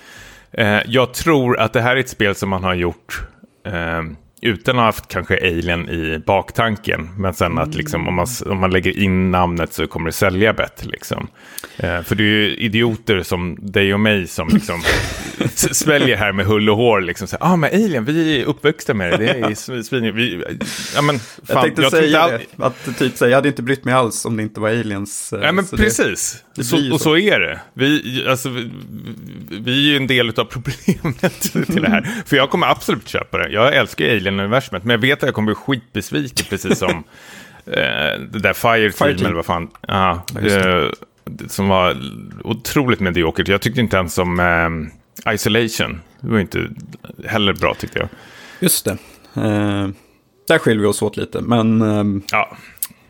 [0.53, 3.23] eh, jag tror att det här är ett spel som man har gjort
[3.67, 4.03] eh,
[4.43, 7.09] utan att ha haft kanske Alien i baktanken.
[7.19, 10.53] Men sen att liksom, om, man, om man lägger in namnet så kommer det sälja
[10.53, 10.89] bättre.
[10.89, 11.29] Liksom.
[11.77, 14.83] Eh, för det är ju idioter som dig och mig som liksom
[15.55, 17.01] sväljer här med hull och hår.
[17.01, 19.17] Liksom, ja ah, men Alien, vi är uppväxta med det.
[19.17, 20.15] Det är svin...
[20.15, 20.45] Vi,
[20.95, 22.31] ja, men, fan, jag tänkte jag säga all...
[22.31, 25.33] det, att typ säga, jag hade inte brytt mig alls om det inte var aliens.
[25.33, 27.61] Eh, ja men precis, det, det så, och så är det.
[27.75, 28.71] Vi, alltså, vi,
[29.51, 32.23] vi är ju en del av problemet till det här.
[32.27, 33.49] För jag kommer absolut köpa det.
[33.49, 36.91] Jag älskar Alien-universumet, men jag vet att jag kommer bli skitbesviken, precis som
[37.67, 39.69] eh, det där Fire Team, eller vad fan.
[39.89, 40.87] Ja, eh,
[41.49, 41.97] som var
[42.45, 43.49] otroligt mediokert.
[43.49, 46.01] Jag tyckte inte ens om eh, Isolation.
[46.21, 46.69] Det var inte
[47.25, 48.09] heller bra tyckte jag.
[48.61, 48.91] Just det.
[49.35, 49.89] Eh,
[50.49, 51.83] där skiljer vi oss åt lite, men...
[51.83, 52.57] Eh, ja.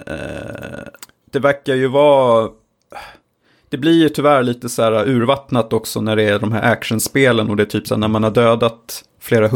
[0.06, 0.84] Eh,
[1.32, 2.50] det verkar ju vara
[3.68, 7.50] det blir ju tyvärr lite så här urvattnat också när det är de här actionspelen
[7.50, 9.48] och det är typ så här när man har dödat flera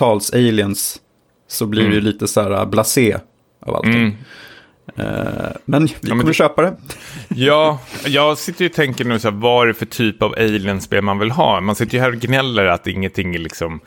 [0.00, 1.00] hundratals aliens
[1.48, 1.90] så blir mm.
[1.90, 3.16] det ju lite så här blasé
[3.66, 3.94] av allting.
[3.94, 4.16] Mm.
[4.98, 6.34] Uh, men vi ja, kommer det...
[6.34, 6.76] köpa det.
[7.28, 10.32] ja, jag sitter ju och tänker nu så här, vad är det för typ av
[10.32, 11.60] alienspel man vill ha?
[11.60, 13.80] Man sitter ju här och gnäller att ingenting är liksom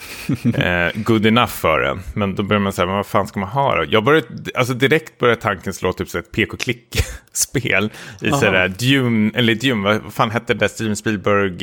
[0.45, 1.99] uh, good enough för en.
[2.13, 3.85] Men då börjar man säga, men vad fan ska man ha då?
[3.89, 7.89] Jag började, alltså direkt började tanken slå typ så ett PK-klick-spel.
[8.21, 11.59] I sådär Dune, eller Dune, vad fan hette det där Steven Spielberg,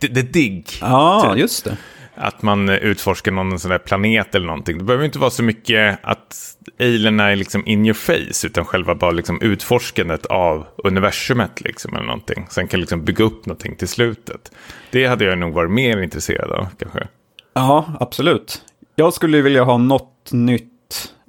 [0.00, 0.64] The, The Dig.
[0.80, 1.40] Ja, typ.
[1.40, 1.76] just det
[2.14, 4.78] att man utforskar någon sån där planet eller någonting.
[4.78, 8.94] Det behöver inte vara så mycket att alien är liksom in your face, utan själva
[8.94, 12.46] bara liksom utforskandet av universumet liksom, eller någonting.
[12.50, 14.52] Sen kan liksom bygga upp någonting till slutet.
[14.90, 17.06] Det hade jag nog varit mer intresserad av kanske.
[17.54, 18.62] Ja, absolut.
[18.94, 20.68] Jag skulle vilja ha något nytt.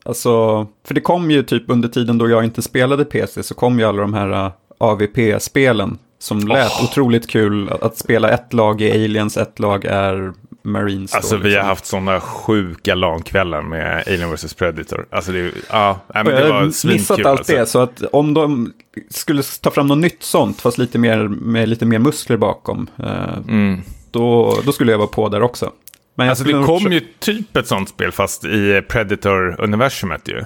[0.06, 3.80] Alltså, för det kom ju typ under tiden då jag inte spelade PC så kom
[3.80, 6.84] ju alla de här uh, AVP-spelen som lät oh.
[6.84, 7.70] otroligt kul.
[7.70, 11.14] Att spela ett lag i Aliens, ett lag är Marines.
[11.14, 11.68] Alltså då, vi har liksom.
[11.68, 15.06] haft sådana sjuka LAN-kvällar med Alien vs Predator.
[15.12, 17.00] Alltså det, ja, men det var svinkul.
[17.00, 17.56] missat allt alltså.
[17.56, 18.74] det, så att om de
[19.10, 23.38] skulle ta fram något nytt sånt, fast lite mer, med lite mer muskler bakom, eh,
[23.48, 23.82] mm.
[24.12, 25.72] då, då skulle jag vara på där också.
[26.16, 30.44] Men alltså det kom ju typ ett sånt spel, fast i Predator-universumet ju.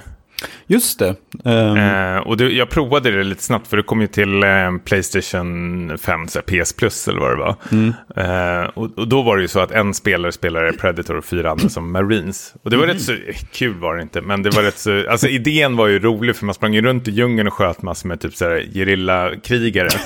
[0.68, 1.16] Just det.
[1.44, 2.22] Um...
[2.26, 6.28] Och det, jag provade det lite snabbt för det kom ju till eh, Playstation 5,
[6.28, 7.56] så PS Plus eller vad det var.
[7.72, 7.94] Mm.
[8.16, 11.52] Eh, och, och, då var det ju så att en spelare spelade Predator och fyra
[11.52, 12.54] andra som Marines.
[12.64, 12.96] Och det var mm.
[12.96, 13.16] rätt så,
[13.52, 16.46] kul var det inte, men det var rätt så, alltså idén var ju rolig för
[16.46, 19.90] man sprang ju runt i djungeln och sköt massor med typ så här gerillakrigare.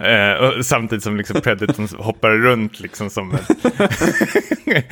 [0.00, 3.38] Eh, samtidigt som liksom Predatorn hoppar runt liksom som en...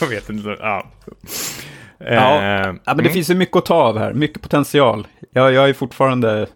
[0.00, 0.56] jag vet inte.
[0.60, 0.86] Ja.
[2.06, 3.12] Ja, eh, ja men det mm.
[3.12, 5.06] finns ju mycket att ta av här, mycket potential.
[5.30, 6.46] Jag, jag är fortfarande,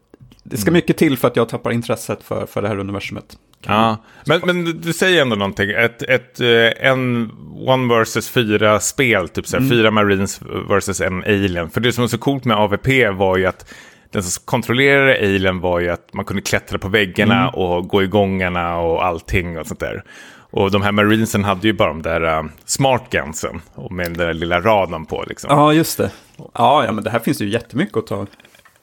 [0.42, 0.74] det ska mm.
[0.74, 3.36] mycket till för att jag tappar intresset för, för det här universumet.
[3.66, 5.70] Ja, men, men du säger ändå någonting.
[5.70, 7.30] Ett, ett, eh, en
[7.66, 9.70] One versus fyra spel, typ så här, mm.
[9.70, 11.70] fyra Marines versus en Alien.
[11.70, 13.74] För det som var så coolt med AVP var ju att
[14.10, 17.54] den som kontrollerade Alien var ju att man kunde klättra på väggarna mm.
[17.54, 20.04] och gå i gångarna och allting och sånt där.
[20.50, 24.16] Och de här marinesen hade ju bara de där uh, smart gunsen och med den
[24.16, 25.24] där lilla radarn på.
[25.28, 25.50] Liksom.
[25.50, 26.10] Ja, just det.
[26.36, 28.26] Ja, ja, men det här finns ju jättemycket att ta.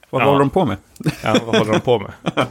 [0.10, 0.26] Vad ja.
[0.26, 0.78] håller de på med?
[1.24, 2.12] Ja, vad håller de på med?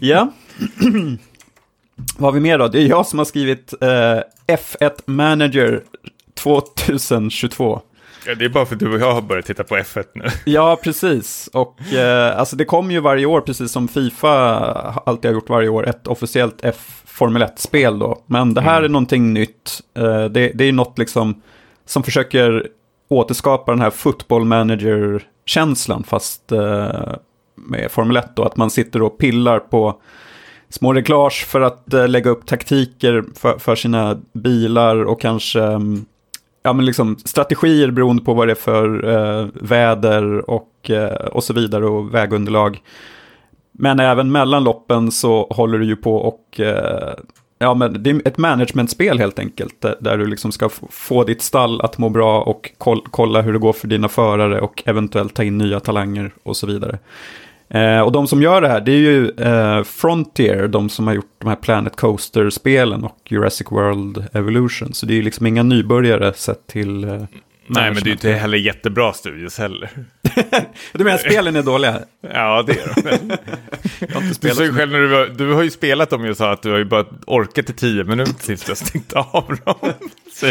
[0.00, 0.32] ja.
[2.16, 2.68] vad har vi mer då?
[2.68, 5.82] Det är jag som har skrivit uh, F1 Manager
[6.34, 7.80] 2022.
[8.26, 10.24] Ja, det är bara för att du och jag har börjat titta på F1 nu.
[10.44, 11.50] Ja, precis.
[11.52, 14.32] Och eh, alltså det kommer ju varje år, precis som Fifa
[15.06, 18.22] alltid har gjort varje år, ett officiellt F Formel 1-spel då.
[18.26, 18.84] Men det här mm.
[18.84, 19.80] är någonting nytt.
[19.98, 21.42] Uh, det, det är något liksom
[21.86, 22.66] som försöker
[23.08, 27.14] återskapa den här football manager-känslan, fast uh,
[27.54, 28.44] med Formel 1 då.
[28.44, 30.00] Att man sitter och pillar på
[30.68, 36.06] små reglage för att uh, lägga upp taktiker för, för sina bilar och kanske um,
[36.64, 41.44] ja, men liksom strategier beroende på vad det är för eh, väder och, eh, och
[41.44, 42.82] så vidare och vägunderlag.
[43.72, 47.14] Men även mellan loppen så håller du ju på och eh,
[47.58, 49.84] Ja, men det är ett managementspel helt enkelt.
[49.84, 52.70] Eh, där du liksom ska få ditt stall att må bra och
[53.10, 56.66] kolla hur det går för dina förare och eventuellt ta in nya talanger och så
[56.66, 56.98] vidare.
[57.74, 61.14] Eh, och de som gör det här, det är ju eh, Frontier, de som har
[61.14, 64.94] gjort de här Planet Coaster-spelen och Jurassic World Evolution.
[64.94, 67.04] Så det är ju liksom inga nybörjare sett till...
[67.04, 67.22] Eh,
[67.66, 69.90] Nej, men det är ju inte heller jättebra studios heller.
[70.92, 72.00] du menar att spelen är dåliga?
[72.34, 73.30] ja, det är de.
[74.00, 76.36] jag har inte spelat du, själv när du, var, du har ju spelat dem och
[76.36, 79.58] sa att du har ju bara orkat i tio minuter tills du har stängt av
[79.64, 79.92] dem.
[80.32, 80.46] Så,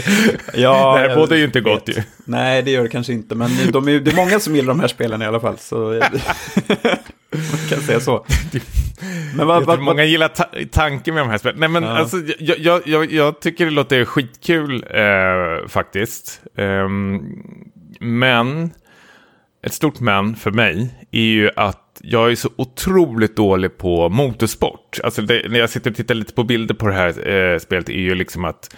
[0.53, 2.03] ja, det här båda är ju inte gott ju.
[2.25, 4.79] Nej, det gör det kanske inte, men de är, det är många som gillar de
[4.79, 5.57] här spelen i alla fall.
[5.57, 6.01] Så...
[7.33, 8.25] Man kan säga så.
[9.35, 11.59] Men vad, vad, många gillar ta tanken med de här spelen.
[11.59, 11.89] Nej, men ja.
[11.89, 16.41] alltså, jag, jag, jag, jag, tycker det låter skitkul eh, faktiskt.
[16.57, 17.21] Um,
[17.99, 18.71] men,
[19.65, 24.99] ett stort men för mig är ju att jag är så otroligt dålig på motorsport.
[25.03, 27.89] Alltså det, när jag sitter och tittar lite på bilder på det här eh, spelet
[27.89, 28.75] är ju liksom att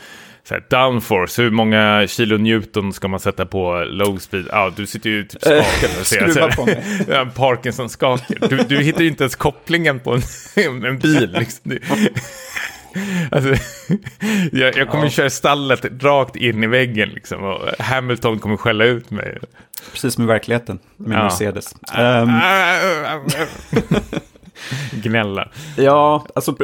[0.47, 4.47] så här, downforce, hur många kilo Newton ska man sätta på low speed?
[4.51, 6.67] Ja, du sitter ju typ skakad och ser så
[7.11, 8.47] ja, Parkinson skakar.
[8.49, 10.21] Du, du hittar ju inte ens kopplingen på en,
[10.85, 11.31] en bil.
[11.39, 11.77] Liksom.
[13.31, 13.55] Alltså,
[14.51, 15.09] jag, jag kommer ja.
[15.09, 19.37] köra stallet rakt in i väggen liksom, och Hamilton kommer skälla ut mig.
[19.91, 21.23] Precis som i verkligheten med ja.
[21.23, 21.75] Mercedes.
[21.97, 22.39] Um...
[24.91, 25.49] Gnälla.
[25.77, 26.55] Ja, alltså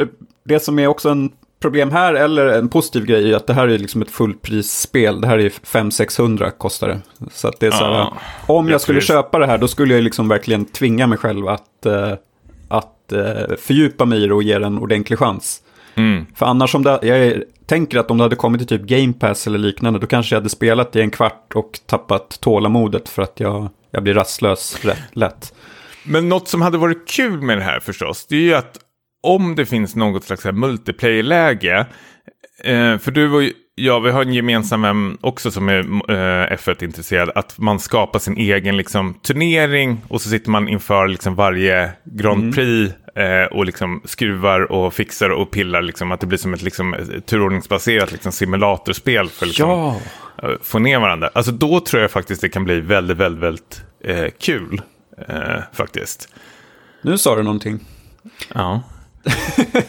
[0.44, 3.68] det som är också en problem här, eller en positiv grej, är att det här
[3.68, 5.22] är liksom ett fullprisspel.
[5.22, 7.02] Det här är 500-600 kostar det.
[7.32, 9.94] Så att det är så här, ja, om jag skulle köpa det här, då skulle
[9.94, 12.14] jag liksom verkligen tvinga mig själv att, uh,
[12.68, 15.62] att uh, fördjupa mig i det och ge det en ordentlig chans.
[15.96, 16.26] Mm.
[16.36, 19.48] För annars om det, jag tänker att om det hade kommit till typ Game Pass
[19.48, 23.40] eller liknande, då kanske jag hade spelat i en kvart och tappat tålamodet för att
[23.40, 25.54] jag, jag blir rastlös rätt lätt.
[26.04, 28.80] Men något som hade varit kul med det här förstås, det är ju att
[29.24, 31.86] om det finns något slags multiplayer-läge,
[32.64, 33.44] eh, för du och
[33.76, 38.38] jag, vi har en gemensam vän också som är eh, F1-intresserad, att man skapar sin
[38.38, 42.54] egen liksom, turnering och så sitter man inför liksom, varje Grand mm.
[42.54, 43.42] Prix mm.
[43.42, 46.96] eh, och liksom, skruvar och fixar och pillar, liksom, att det blir som ett liksom,
[47.26, 50.00] turordningsbaserat liksom, simulatorspel för att liksom, ja.
[50.44, 51.30] Eh, få ner varandra.
[51.34, 54.82] Alltså då tror jag faktiskt det kan bli väldigt, väldigt, väldigt eh, kul,
[55.28, 56.34] eh, faktiskt.
[57.02, 57.80] Nu sa du någonting.
[58.54, 58.82] Ja.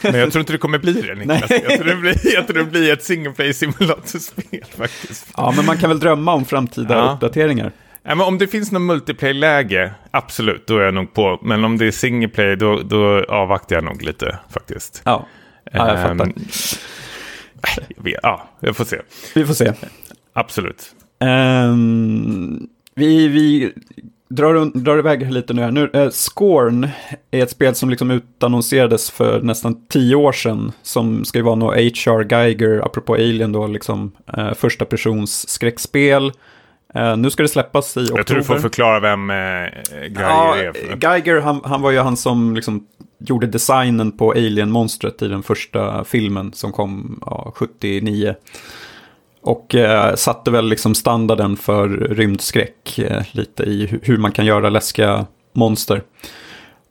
[0.03, 1.51] Men jag tror inte det kommer bli det, Niklas.
[1.51, 5.27] Jag tror det blir, jag tror det blir ett single play simulatorspel faktiskt.
[5.37, 7.13] Ja, men man kan väl drömma om framtida ja.
[7.13, 7.73] uppdateringar.
[8.03, 11.39] Ja, men om det finns något multiplayer-läge, absolut, då är jag nog på.
[11.43, 15.03] Men om det är single play, då, då avvaktar jag nog lite faktiskt.
[15.05, 15.27] Ja,
[15.73, 16.25] ja jag fattar.
[16.25, 16.35] Um,
[18.23, 19.01] ja, jag får se.
[19.35, 19.73] Vi får se.
[20.33, 20.95] Absolut.
[21.21, 23.73] Um, vi, vi
[24.37, 25.71] drar, drar iväg lite nu här.
[25.71, 26.89] Nu, eh, Scorn
[27.31, 30.73] är ett spel som liksom utannonserades för nästan tio år sedan.
[30.83, 32.27] Som ska ju vara något H.R.
[32.31, 36.33] Geiger, apropå Alien då, liksom eh, första persons skräckspel.
[36.95, 38.19] Eh, nu ska det släppas i oktober.
[38.19, 40.73] Jag tror du får förklara vem eh, Geiger ja, är.
[40.73, 40.97] För.
[40.97, 42.87] Geiger, han, han var ju han som liksom
[43.19, 48.35] gjorde designen på Alien-monstret i den första filmen som kom ja, 79.
[49.43, 54.71] Och eh, satte väl liksom standarden för rymdskräck eh, lite i hur man kan göra
[54.71, 56.03] läskiga monster.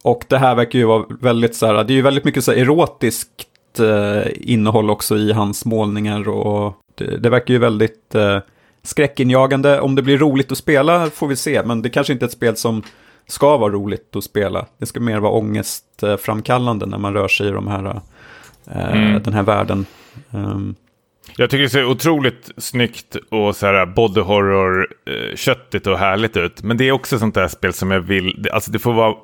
[0.03, 2.51] Och det här verkar ju vara väldigt så här, det är ju väldigt mycket så
[2.51, 8.39] här erotiskt eh, innehåll också i hans målningar och det, det verkar ju väldigt eh,
[8.83, 9.79] skräckinjagande.
[9.79, 12.33] Om det blir roligt att spela får vi se, men det kanske inte är ett
[12.33, 12.83] spel som
[13.27, 14.65] ska vara roligt att spela.
[14.77, 18.01] Det ska mer vara ångestframkallande när man rör sig i de här,
[18.71, 19.23] eh, mm.
[19.23, 19.85] den här världen.
[20.31, 20.75] Um,
[21.37, 26.37] jag tycker det ser otroligt snyggt och så här body horror eh, köttigt och härligt
[26.37, 26.63] ut.
[26.63, 29.15] Men det är också sånt där spel som jag vill, alltså det får vara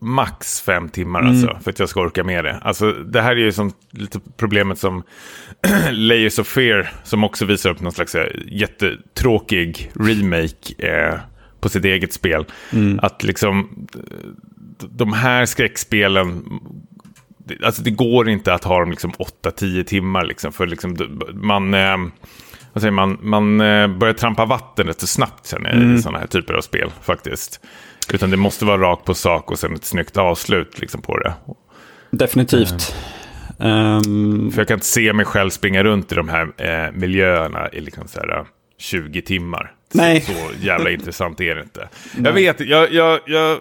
[0.00, 1.32] max fem timmar mm.
[1.32, 2.58] alltså för att jag ska orka med det.
[2.62, 5.02] Alltså det här är ju som lite problemet som
[5.90, 11.14] Layers of Fear som också visar upp någon slags eh, jättetråkig remake eh,
[11.60, 12.44] på sitt eget spel.
[12.72, 13.00] Mm.
[13.02, 13.86] Att liksom
[14.90, 16.44] de här skräckspelen
[17.64, 19.12] alltså det går inte att ha dem liksom
[19.44, 20.96] 8-10 timmar liksom, för liksom
[21.34, 21.96] man, eh,
[22.72, 25.96] vad säger man, man eh, börjar trampa vatten rätt så snabbt sen mm.
[25.96, 27.60] i sådana här typer av spel faktiskt.
[28.12, 31.34] Utan det måste vara rakt på sak och sen ett snyggt avslut liksom på det.
[32.10, 32.94] Definitivt.
[33.58, 34.50] Um...
[34.52, 37.80] För jag kan inte se mig själv springa runt i de här eh, miljöerna i
[37.80, 38.44] liksom så här,
[38.78, 39.72] 20 timmar.
[39.92, 40.20] Nej.
[40.20, 41.88] Så, jävla intressant är det inte.
[42.24, 43.58] Jag vet, jag, jag, jag,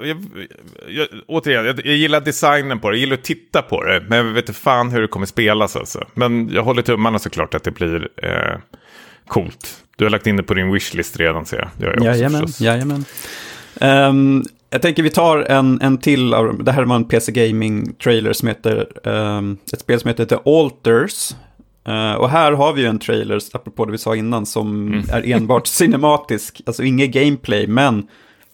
[0.87, 4.23] jag, återigen, jag, gillar designen på det, jag gillar att titta på det, men jag
[4.33, 6.07] vet inte fan hur det kommer spelas alltså.
[6.13, 8.57] Men jag håller tummarna såklart att det blir eh,
[9.27, 9.83] coolt.
[9.95, 11.95] Du har lagt in det på din wishlist redan ser jag.
[11.95, 12.61] Jag jajamän, förstås.
[12.61, 13.05] jajamän.
[13.81, 18.33] Um, jag tänker vi tar en, en till av, det här var en PC Gaming-trailer
[18.33, 21.35] som heter, um, ett spel som heter The Alters.
[21.87, 25.05] Uh, och här har vi ju en trailer, apropå det vi sa innan, som mm.
[25.11, 28.07] är enbart cinematisk, alltså inget gameplay, men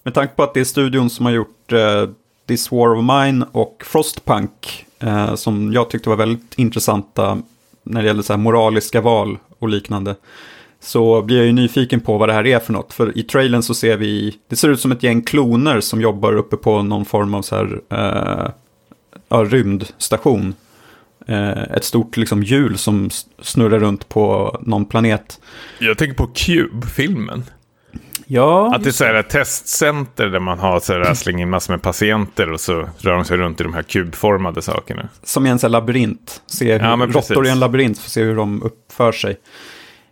[0.03, 2.09] med tanke på att det är studion som har gjort uh,
[2.47, 7.41] This War of Mine och Frostpunk, uh, som jag tyckte var väldigt intressanta
[7.83, 10.15] när det gäller så moraliska val och liknande,
[10.79, 12.93] så blir jag ju nyfiken på vad det här är för något.
[12.93, 16.33] För i trailern så ser vi, det ser ut som ett gäng kloner som jobbar
[16.33, 17.81] uppe på någon form av så här,
[19.29, 20.55] ja, rymdstation.
[21.27, 23.09] Eh, ett stort liksom, hjul som
[23.41, 25.39] snurrar runt på någon planet.
[25.79, 27.43] Jag tänker på Cube-filmen.
[28.25, 31.49] Ja, Att det är så här ett testcenter där man har så här, slänger in
[31.49, 35.09] massor med patienter och så rör de sig runt i de här kubformade sakerna.
[35.23, 36.41] som i en sån labyrint.
[36.47, 39.37] Se hur Ja, råttor i en labyrint, för att se hur de uppför sig.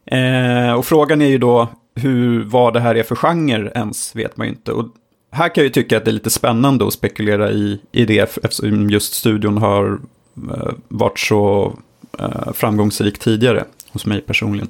[0.06, 4.38] Eh, och frågan är ju då hur, vad det här är för genre ens, vet
[4.38, 4.72] man ju inte.
[4.72, 4.86] Och
[5.32, 8.38] här kan jag ju tycka att det är lite spännande att spekulera i, i det,
[8.44, 10.00] eftersom just studion har
[10.36, 11.74] Eh, varit så
[12.20, 14.70] eh, framgångsrik tidigare, hos mig personligen.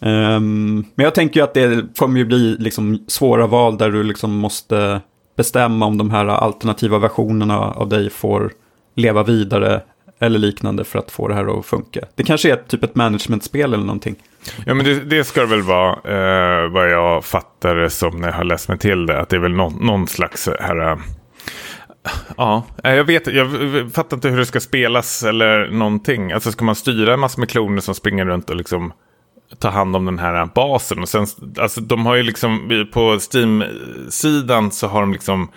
[0.00, 4.02] Ehm, men jag tänker ju att det kommer ju bli liksom svåra val där du
[4.02, 5.00] liksom måste
[5.36, 8.52] bestämma om de här alternativa versionerna av dig får
[8.94, 9.80] leva vidare
[10.18, 12.00] eller liknande för att få det här att funka.
[12.14, 14.16] Det kanske är typ ett managementspel eller någonting.
[14.66, 18.28] Ja, men det, det ska det väl vara, eh, vad jag fattar det som när
[18.28, 19.20] jag har läst mig till det.
[19.20, 20.90] Att det är väl någon, någon slags eh, här...
[20.90, 20.98] Eh,
[22.36, 23.48] Ja, eh, jag vet jag
[23.92, 26.32] fattar inte hur det ska spelas eller någonting.
[26.32, 28.92] Alltså ska man styra en massa med kloner som springer runt och liksom
[29.58, 30.98] ta hand om den här basen.
[30.98, 31.26] Och sen,
[31.58, 35.50] alltså de har ju liksom, på Steam-sidan så har de liksom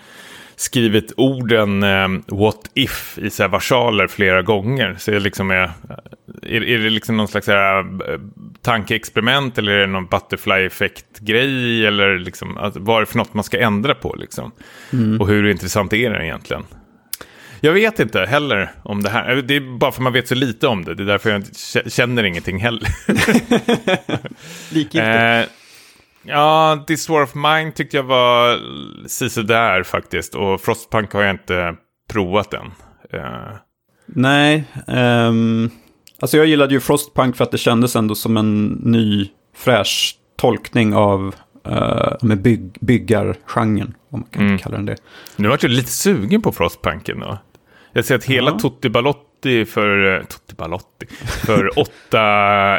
[0.56, 4.96] skrivit orden eh, what if i så här versaler flera gånger.
[4.98, 5.72] Så det liksom är,
[6.42, 8.20] är, är det liksom någon slags så här, eh,
[8.62, 11.86] tankeexperiment eller är det någon butterfly-effekt-grej?
[11.86, 14.52] Eller liksom, att, vad är det för något man ska ändra på liksom?
[15.20, 16.64] Och hur intressant är det egentligen?
[17.60, 19.34] Jag vet inte heller om det här.
[19.34, 20.94] Det är bara för man vet så lite om det.
[20.94, 21.44] Det är därför jag
[21.92, 22.88] känner ingenting heller.
[24.74, 24.96] Likgiltigt.
[24.96, 25.42] Eh,
[26.26, 28.58] ja, This War of Mine tyckte jag var
[29.42, 30.34] där faktiskt.
[30.34, 31.76] Och Frostpunk har jag inte
[32.12, 32.66] provat än.
[33.12, 33.56] Eh,
[34.06, 35.70] Nej, ehm,
[36.20, 40.94] alltså jag gillade ju Frostpunk för att det kändes ändå som en ny fräsch tolkning
[40.94, 41.34] av
[41.68, 44.58] uh, med bygg, byggargenren, om man kan Mm.
[44.58, 44.96] kalla den det.
[45.36, 47.38] nu vart jag lite sugen på Frostpunken då.
[47.92, 48.58] Jag ser att hela Ja.
[48.58, 51.06] Tutti Balotti för, eh, Tutti Balotti,
[51.46, 52.20] för 8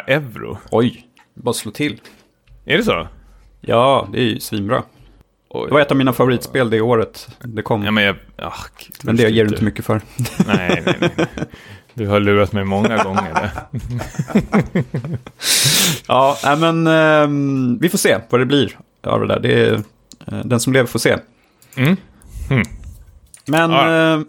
[0.06, 0.58] euro.
[0.70, 2.00] Oj, bara slå till.
[2.64, 3.08] Är det så?
[3.60, 4.82] Ja, det är ju svinbra.
[5.52, 7.84] Det var ett av mina favoritspel det året det kom.
[7.84, 8.16] Ja, men jag...
[8.36, 10.00] Gud, men det ger du inte mycket för.
[10.46, 11.26] Nej, nej, nej.
[11.94, 13.50] Du har lurat mig många gånger.
[16.08, 19.40] Ja, men ehm, vi får se vad det blir av det där.
[19.40, 19.72] Det är,
[20.26, 21.16] eh, den som lever får se.
[21.76, 21.96] Mm.
[23.46, 24.12] Men Ja.
[24.14, 24.20] eh,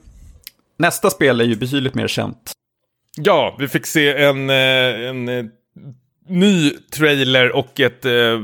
[0.78, 2.52] nästa spel är ju betydligt mer känt.
[3.18, 5.46] Ja, vi fick se en, eh, en eh,
[6.30, 8.40] ny trailer och ett, eh,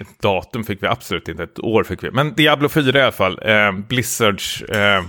[0.00, 2.10] ett datum fick vi absolut inte, ett år fick vi.
[2.10, 5.04] Men Diablo 4 i alla fall, eh, Blizzards eh,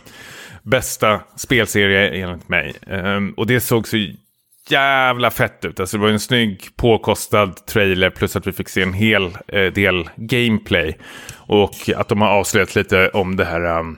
[0.64, 2.74] bästa spelserie enligt mig.
[2.88, 3.98] Eh, och det såg så
[4.70, 5.80] jävla fett ut.
[5.80, 9.74] Alltså det var en snygg påkostad trailer plus att vi fick se en hel eh,
[9.74, 10.98] del gameplay.
[11.36, 13.98] Och att de har avslöjat lite om det här um,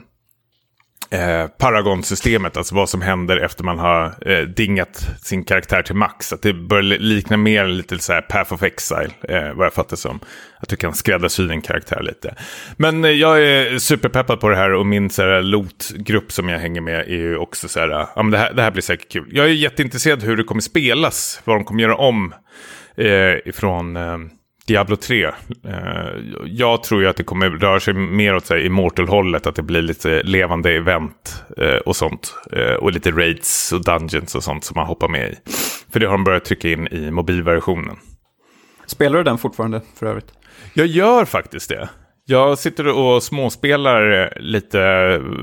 [1.10, 6.32] eh, Paragon-systemet, alltså vad som händer efter man har eh, dingat sin karaktär till max.
[6.32, 9.96] Att det börjar likna mer lite så här Path of Exile, eh, vad jag fattar
[9.96, 10.20] som.
[10.58, 12.34] Att du kan skräddarsy din karaktär lite.
[12.76, 15.10] Men eh, jag är superpeppad på det här och min
[15.42, 18.52] Lot-grupp som jag hänger med är ju också så här, eh, ja men det här,
[18.52, 19.28] det här blir säkert kul.
[19.32, 22.34] Jag är jätteintresserad hur det kommer spelas, vad de kommer göra om
[22.96, 24.18] eh, ifrån eh,
[24.66, 25.24] Diablo 3.
[25.24, 25.32] Eh,
[26.44, 30.22] jag tror ju att det kommer röra sig mer åt Immortal-hållet, att det blir lite
[30.22, 32.34] levande event eh, och sånt.
[32.52, 35.36] Eh, och lite raids och dungeons och sånt som man hoppar med i.
[35.92, 37.96] För det har de börjat trycka in i mobilversionen.
[38.86, 40.32] Spelar du den fortfarande för övrigt?
[40.74, 41.88] Jag gör faktiskt det.
[42.28, 44.78] Jag sitter och småspelar eh, lite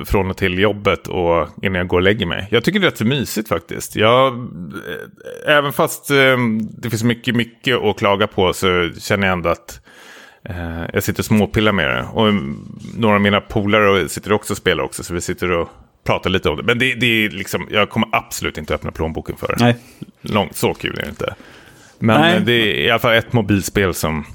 [0.06, 2.48] från och till jobbet och innan jag går och lägger mig.
[2.52, 3.96] Jag tycker det är rätt så mysigt faktiskt.
[3.96, 6.38] Jag, eh, även fast eh,
[6.78, 9.82] det finns mycket, mycket att klaga på så känner jag ändå att
[10.50, 12.06] eh, jag sitter och småpillar med det.
[12.14, 12.66] Och mm,
[12.98, 15.70] några av mina polare sitter också och spelar också, så vi sitter och
[16.06, 16.64] pratar lite om det.
[16.64, 19.56] Men det, det är liksom, jag kommer absolut inte öppna plånboken för det.
[19.60, 19.76] Nej.
[20.22, 21.36] Långt, så kul är det inte.
[22.00, 22.36] Men Nej.
[22.36, 24.26] eh, det är i alla fall ett mobilspel som, eh,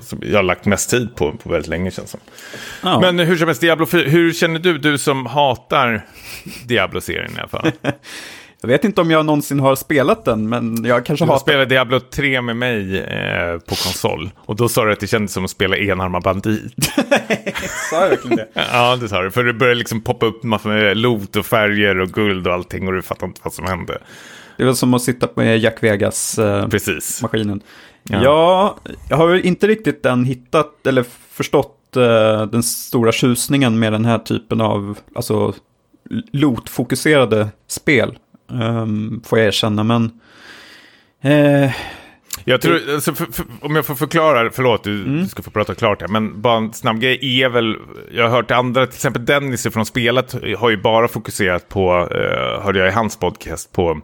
[0.00, 2.20] som jag har lagt mest tid på på väldigt länge känns som.
[2.82, 3.00] Ja.
[3.00, 6.06] Men hur som helst, Diablo 4, hur känner du, du som hatar
[6.64, 7.70] Diablo-serien i alla fall?
[8.60, 11.38] Jag vet inte om jag någonsin har spelat den, men jag kanske Du har...
[11.38, 14.30] spelade Diablo 3 med mig eh, på konsol.
[14.36, 16.74] Och då sa du att det kändes som att spela enarmad bandit.
[17.90, 18.48] Sa jag verkligen det?
[18.72, 19.30] ja, det sa du.
[19.30, 22.86] För det började liksom poppa upp massor med loot och färger och guld och allting.
[22.88, 23.98] Och du fattade inte vad som hände.
[24.58, 26.70] Det är väl som att sitta med Jack Vegas-maskinen.
[26.70, 27.20] Precis.
[28.02, 28.22] Ja.
[28.22, 28.76] Ja.
[29.08, 34.18] jag har inte riktigt än hittat eller förstått eh, den stora tjusningen med den här
[34.18, 35.54] typen av alltså,
[36.32, 38.18] loot-fokuserade spel.
[38.52, 40.10] ehm, får jag erkänna, men...
[41.22, 41.70] Eh,
[42.44, 45.20] Jag tror, alltså, för, för, om jag får förklara, förlåt du, Mm.
[45.22, 47.76] du ska få prata klart här, men bara en snabb grej är väl,
[48.12, 52.64] jag har hört andra, till exempel Dennis från spelet har ju bara fokuserat på, eh,
[52.64, 54.00] hörde jag i hans podcast, på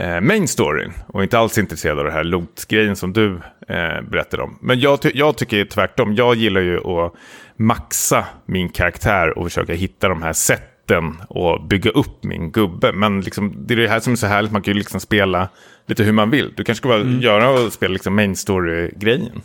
[0.00, 4.42] eh, main storyn och inte alls intresserad av det här loot-grejen som du eh, berättade
[4.42, 4.58] om.
[4.60, 6.14] Men jag, ty jag tycker tvärtom.
[6.14, 7.14] Jag gillar ju att
[7.56, 12.92] maxa min karaktär och försöka hitta de här sätten och bygga upp min gubbe.
[12.92, 15.48] Men liksom, det är det här som är så härligt, man kan ju liksom spela
[15.86, 16.52] lite hur man vill.
[16.56, 17.20] Du kanske ska bara mm.
[17.20, 19.42] göra och spela liksom main story-grejen.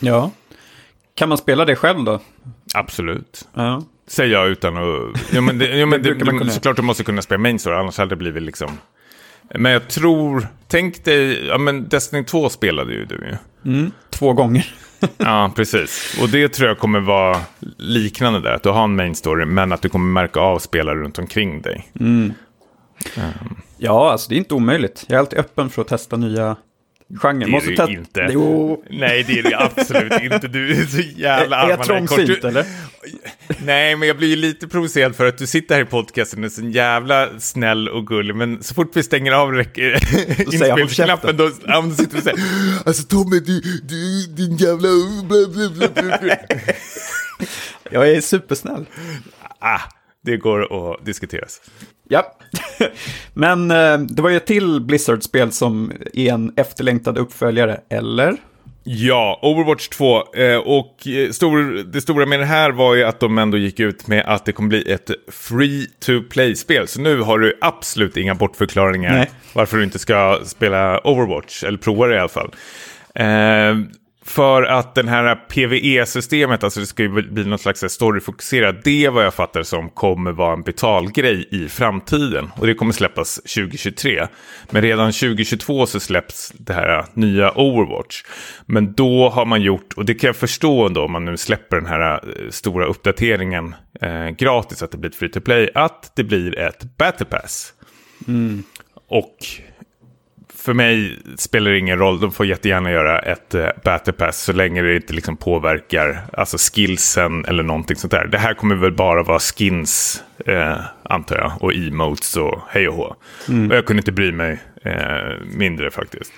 [0.00, 0.30] Ja.
[1.14, 2.20] Kan man spela det själv då?
[2.74, 3.48] Absolut.
[3.54, 3.82] Ja.
[4.06, 5.32] Säger jag utan att...
[5.32, 7.98] Ja, men det, ja, men det, det, såklart du måste kunna spela main story, annars
[7.98, 8.78] hade det blivit liksom...
[9.54, 13.36] Men jag tror, tänk dig, ja men Destiny 2 spelade ju du ju.
[13.72, 14.74] Mm, två gånger.
[15.16, 16.18] ja, precis.
[16.22, 17.40] Och det tror jag kommer vara
[17.78, 18.52] liknande där.
[18.52, 21.62] Att du har en main story, men att du kommer märka av spelare runt omkring
[21.62, 21.90] dig.
[22.00, 22.32] Mm.
[23.16, 23.56] Um.
[23.78, 25.04] Ja, alltså det är inte omöjligt.
[25.08, 26.56] Jag är alltid öppen för att testa nya
[27.16, 27.50] genren.
[27.50, 28.28] Måste du inte.
[28.32, 28.84] Jo.
[28.90, 30.48] Nej, det är det absolut inte.
[30.48, 32.66] Du är så jävla Är jag trångsynt eller?
[33.64, 36.44] Nej, men jag blir ju lite provocerad för att du sitter här i podcasten och
[36.44, 38.34] är så jävla snäll och gullig.
[38.34, 39.60] Men så fort vi stänger av
[40.38, 42.38] inspelningsknappen då, ja, då sitter du och säger
[42.86, 44.88] Alltså Tommy, du, du din jävla...
[47.90, 48.86] jag är supersnäll.
[49.58, 49.80] Ah,
[50.22, 51.60] det går att diskuteras.
[52.08, 52.36] Ja,
[53.34, 58.36] men eh, det var ju ett till Blizzard-spel som är en efterlängtad uppföljare, eller?
[58.84, 60.34] Ja, Overwatch 2.
[60.34, 63.80] Eh, och eh, stor, det stora med det här var ju att de ändå gick
[63.80, 66.88] ut med att det kommer bli ett free to play-spel.
[66.88, 69.30] Så nu har du absolut inga bortförklaringar Nej.
[69.52, 72.54] varför du inte ska spela Overwatch, eller prova det i alla fall.
[73.14, 73.76] Eh,
[74.24, 79.24] för att den här PVE-systemet, alltså det ska ju bli något slags storyfokuserat, det vad
[79.24, 82.50] jag fattar som kommer vara en betalgrej i framtiden.
[82.56, 84.26] Och det kommer släppas 2023.
[84.70, 88.22] Men redan 2022 så släpps det här nya Overwatch.
[88.66, 91.76] Men då har man gjort, och det kan jag förstå ändå om man nu släpper
[91.76, 96.12] den här eh, stora uppdateringen eh, gratis, att det blir ett free to play, att
[96.16, 97.72] det blir ett battle pass.
[98.28, 98.62] Mm.
[99.08, 99.36] Och
[100.62, 102.20] för mig spelar det ingen roll.
[102.20, 106.56] De får jättegärna göra ett uh, battle pass så länge det inte liksom påverkar alltså
[106.58, 108.26] skillsen eller någonting sånt där.
[108.26, 112.94] Det här kommer väl bara vara skins, uh, antar jag, och emotes och hej och
[112.94, 113.14] hå.
[113.48, 113.70] Mm.
[113.70, 116.32] Och jag kunde inte bry mig uh, mindre faktiskt.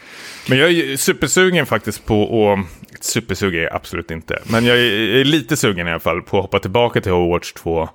[0.48, 3.04] Men jag är supersugen faktiskt på att...
[3.04, 4.38] Supersugen är jag absolut inte.
[4.44, 7.88] Men jag är lite sugen i alla fall på att hoppa tillbaka till Overwatch 2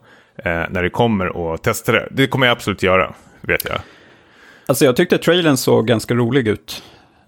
[0.45, 2.07] när det kommer och testa det.
[2.11, 3.79] Det kommer jag absolut göra, vet jag.
[4.69, 6.83] Alltså jag tyckte trailern såg ganska rolig ut.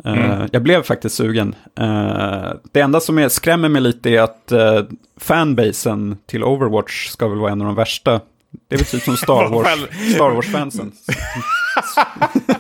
[0.05, 0.49] Eh, mm.
[0.51, 1.55] Jag blev faktiskt sugen.
[1.81, 4.81] Uh, det enda som skrämmer mig lite är att uh,
[5.19, 8.21] fanbasen till Overwatch ska väl vara en av de värsta.
[8.67, 10.11] Det är väl typ som Star Wars-fansen.
[10.13, 10.51] Star Wars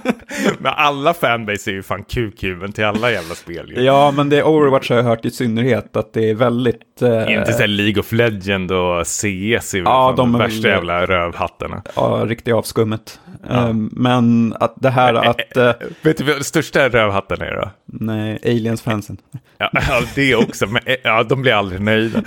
[0.59, 3.73] men alla fanbase är ju fan kukhuven till alla jävla spel.
[3.75, 3.83] Ju.
[3.83, 7.01] Ja, men det är Overwatch har jag hört i synnerhet att det är väldigt...
[7.01, 7.33] Eh...
[7.33, 10.71] Inte så League of Legend och CS är ja, de, de värsta väl...
[10.71, 11.81] jävla rövhattarna.
[11.95, 13.19] Ja, riktiga avskummet.
[13.49, 13.67] Ja.
[13.67, 15.57] Um, men att det här att...
[15.57, 15.71] Uh...
[16.01, 17.69] Vet du vad den största rövhatten är då?
[17.85, 19.17] Nej, Aliens-fansen.
[19.57, 22.21] Ja, ja, det också, men ja, de blir aldrig nöjda.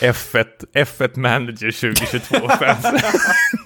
[0.00, 0.44] F1,
[0.74, 2.86] F1 Manager 2022-fans.
[2.94, 3.10] ja.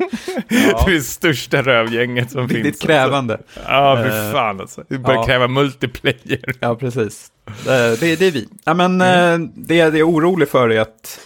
[0.49, 2.67] Det är det största rövgänget som Riktigt finns.
[2.67, 3.39] Riktigt krävande.
[3.71, 4.85] Ja, fy eh, fan alltså.
[4.89, 5.27] Vi börjar ja.
[5.27, 6.55] kräva multiplayer.
[6.61, 7.33] Ja, precis.
[7.65, 8.49] Det, det, det är vi.
[8.65, 9.43] Ja, men mm.
[9.43, 11.21] Eh, det jag är orolig för är att...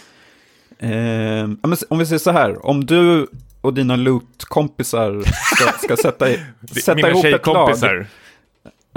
[0.79, 3.27] Eh, om vi säger så här, om du
[3.61, 5.23] och dina loot-kompisar
[5.55, 6.25] ska, ska sätta,
[6.83, 8.07] sätta ihop ett lag.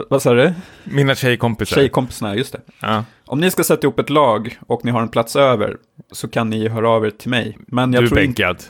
[0.08, 0.54] Vad sa du?
[0.84, 1.76] Mina tjejkompisar.
[1.76, 2.60] Tjejkompisarna, just det.
[2.80, 3.04] Ja.
[3.24, 5.76] Om ni ska sätta ihop ett lag och ni har en plats över
[6.12, 7.58] så kan ni höra av er till mig.
[7.66, 8.50] Men jag du är bänkad.
[8.50, 8.64] Inte...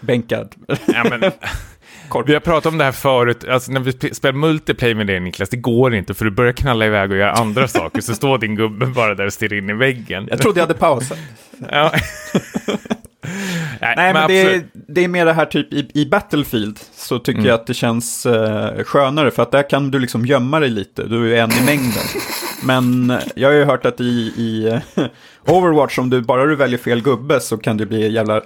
[0.00, 0.54] Bänkad.
[0.86, 1.20] Ja, men...
[2.26, 5.48] Vi har pratat om det här förut, alltså när vi spelar multiplayer med dig Niklas,
[5.48, 8.54] det går inte för du börjar knalla iväg och göra andra saker, så står din
[8.54, 10.26] gubbe bara där och stirrar in i väggen.
[10.30, 11.18] Jag trodde jag hade pausat.
[11.70, 11.92] ja.
[13.80, 17.18] Nej, Nej, men, det, är, det är mer det här typ i, i Battlefield så
[17.18, 17.48] tycker mm.
[17.48, 21.02] jag att det känns uh, skönare för att där kan du liksom gömma dig lite,
[21.02, 22.02] du är en i mängden.
[22.62, 25.06] men jag har ju hört att i, i uh,
[25.46, 28.42] Overwatch, om du bara du väljer fel gubbe så kan det bli jävla uh,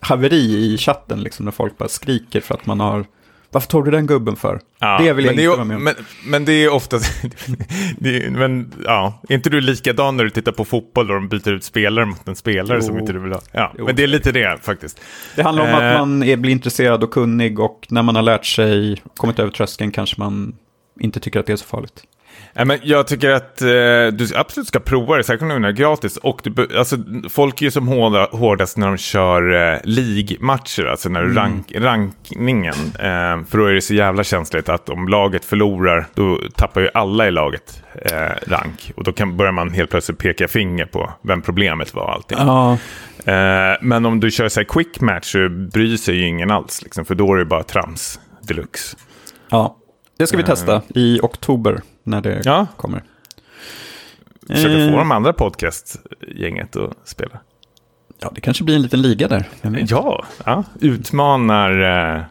[0.00, 3.04] haveri i chatten liksom när folk bara skriker för att man har
[3.50, 4.60] varför tog du den gubben för?
[4.78, 5.84] Ja, det vill jag inte vara med om.
[5.84, 5.94] Men,
[6.26, 6.98] men det är ofta...
[8.30, 11.64] men ja, är inte du likadan när du tittar på fotboll och de byter ut
[11.64, 12.86] spelare mot en spelare jo.
[12.86, 13.40] som inte du vill ha?
[13.52, 13.84] Ja, jo.
[13.86, 15.00] men det är lite det faktiskt.
[15.36, 15.98] Det handlar om att eh.
[15.98, 19.90] man är, blir intresserad och kunnig och när man har lärt sig, kommit över tröskeln
[19.90, 20.56] kanske man
[21.00, 22.02] inte tycker att det är så farligt.
[22.58, 23.68] Ja, men jag tycker att eh,
[24.12, 26.16] du absolut ska prova det, särskilt nu när det är gratis.
[26.16, 26.96] Och du, alltså,
[27.28, 31.36] folk är ju som hårda, hårdast när de kör eh, League-matcher, alltså när mm.
[31.36, 32.74] rank, rankningen.
[32.94, 36.88] Eh, för då är det så jävla känsligt att om laget förlorar, då tappar ju
[36.94, 38.92] alla i laget eh, rank.
[38.96, 42.38] Och då kan, börjar man helt plötsligt peka finger på vem problemet var och allting.
[42.38, 42.72] Ja.
[43.32, 46.82] Eh, men om du kör så här quick match så bryr sig ju ingen alls,
[46.82, 48.96] liksom, för då är det bara trams deluxe.
[49.50, 49.76] Ja,
[50.18, 50.46] det ska vi Eh.
[50.46, 53.02] testa i oktober när det Ja, kommer.
[54.48, 57.38] försöka Eh, få de andra podcastgänget att spela.
[58.20, 59.48] Ja, det kanske blir en liten liga där.
[59.88, 60.64] Ja, ja.
[60.80, 61.80] utmanar
[62.16, 62.22] eh,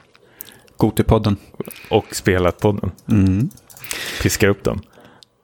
[0.77, 1.37] Gotipodden.
[1.89, 2.91] och spelat podden.
[3.09, 3.49] Mm.
[4.21, 4.81] Piskar upp dem.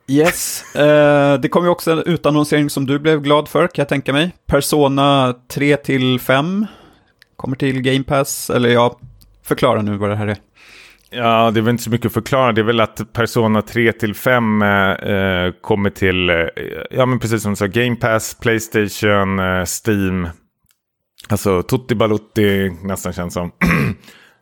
[0.08, 3.90] Yes, eh, det kom ju också en utannonsering som du blev glad för, kan jag
[3.90, 4.32] tänka mig.
[4.46, 6.66] Persona 3 till 5
[7.36, 9.00] kommer till Game Pass, eller ja,
[9.44, 10.38] förklara nu vad det här är.
[11.16, 12.52] Ja, det är väl inte så mycket att förklara.
[12.52, 16.36] Det är väl att Persona 3 till 5 eh, eh, kommer till, eh,
[16.92, 20.28] ja men precis som du sa, Game Pass, Playstation, eh, Steam.
[21.30, 23.48] Alltså Tutti Balutti nästan känns som.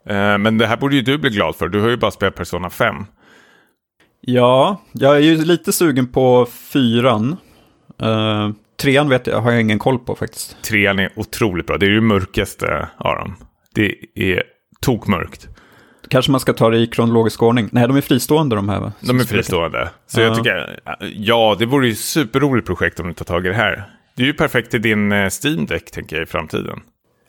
[0.09, 1.67] eh, men det här borde ju du bli glad för.
[1.67, 2.95] Du har ju bara spelat Persona 5.
[4.21, 7.37] Ja, jag är ju lite sugen på fyran.
[8.03, 8.51] Uh,
[8.81, 10.63] trean vet jag, har jag ingen koll på faktiskt.
[10.63, 11.77] Trean är otroligt bra.
[11.77, 13.35] Det är ju mörkaste av dem.
[13.75, 14.43] Det är
[14.81, 15.50] tokmörkt.
[16.11, 17.69] Kanske man ska ta det i kronologisk ordning.
[17.71, 18.91] Nej, de är fristående de här va?
[18.99, 19.89] De är fristående.
[20.07, 20.25] Så Ja.
[20.25, 20.79] jag tycker,
[21.15, 23.83] ja, det vore ju superroligt projekt om du tar tag i det här.
[24.15, 26.79] Det är ju perfekt till din eh, Steam Deck, tänker jag, i framtiden.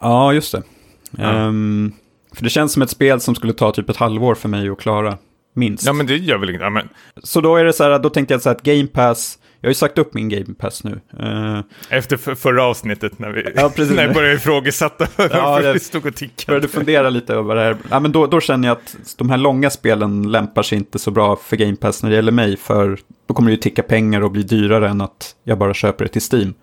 [0.01, 0.63] Ja, just det.
[1.11, 1.23] Ja.
[1.25, 1.93] Ehm,
[2.35, 4.81] för det känns som ett spel som skulle ta typ ett halvår för mig att
[4.81, 5.19] klara.
[5.55, 5.87] Minst.
[5.87, 6.63] Ja, men det gör väl inget.
[6.63, 6.89] Ja, men,
[7.23, 9.69] Så då är det så här, då tänkte jag så här att Game Pass, jag
[9.69, 11.01] har ju sagt upp min Game Pass nu.
[11.21, 11.61] Eh,
[11.91, 13.97] efter för, förra avsnittet när vi Ja, precis.
[13.97, 16.47] när jag började ifrågasätta varför Ja, vi stod och tickade.
[16.47, 17.77] började fundera lite över det här.
[17.91, 21.11] Ja, men då, då känner jag att de här långa spelen lämpar sig inte så
[21.11, 22.57] bra för Game Pass när det gäller mig.
[22.57, 26.05] För då kommer det ju ticka pengar och bli dyrare än att jag bara köper
[26.05, 26.55] det till Steam.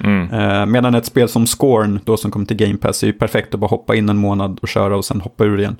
[0.00, 0.30] Mm.
[0.30, 3.54] Eh, medan ett spel som Scorn, då som kommer till Game Pass, är ju perfekt
[3.54, 5.76] att bara hoppa in en månad och köra och sen hoppa ur igen.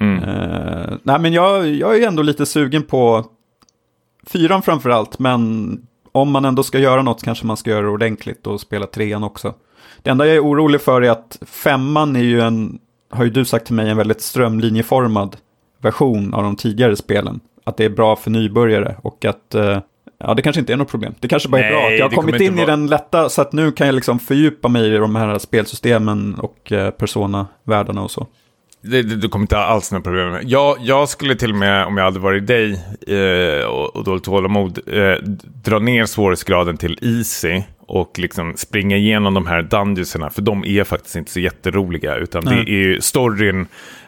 [0.00, 0.22] Mm.
[0.24, 3.24] Eh, nej, men jag, jag är ändå lite sugen på
[4.26, 5.78] fyran framför allt, men
[6.16, 9.24] om man ändå ska göra något kanske man ska göra det ordentligt och spela trean
[9.24, 9.54] också.
[10.02, 12.78] Det enda jag är orolig för är att femman är ju en,
[13.10, 15.36] har ju du sagt till mig, en väldigt strömlinjeformad
[15.82, 17.40] version av de tidigare spelen.
[17.64, 19.78] Att det är bra för nybörjare och att eh,
[20.18, 21.14] Ja, det kanske inte är något problem.
[21.20, 21.86] Det kanske bara är Nej, bra.
[21.86, 24.18] att Jag har kommit in i vara- den lätta, så att nu kan jag liksom
[24.18, 28.26] fördjupa mig i de här spelsystemen och eh, persona-världarna och så.
[28.90, 30.44] Det, det, du kommer inte ha alls några problem med.
[30.44, 34.24] Jag, jag skulle till och med, om jag hade varit dig eh, och, och dåligt
[34.24, 35.14] tålamod, eh,
[35.64, 40.84] dra ner svårighetsgraden till easy och liksom springa igenom de här dungeonserna, för de är
[40.84, 42.54] faktiskt inte så jätteroliga, utan Nej.
[42.64, 43.66] det är ju storyn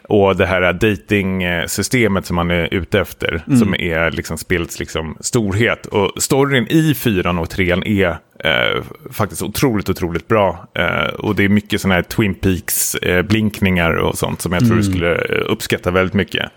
[0.08, 3.58] och det här dating-systemet som man är ute efter, Mm.
[3.58, 5.86] som är liksom spelets liksom storhet.
[5.86, 10.66] Och storyn i fyran och trean är eh, faktiskt otroligt, otroligt bra.
[10.74, 14.82] Eh, och det är mycket sådana här Twin Peaks-blinkningar och sånt som jag tror du
[14.82, 14.92] Mm.
[14.92, 16.50] skulle eh, uppskatta väldigt mycket.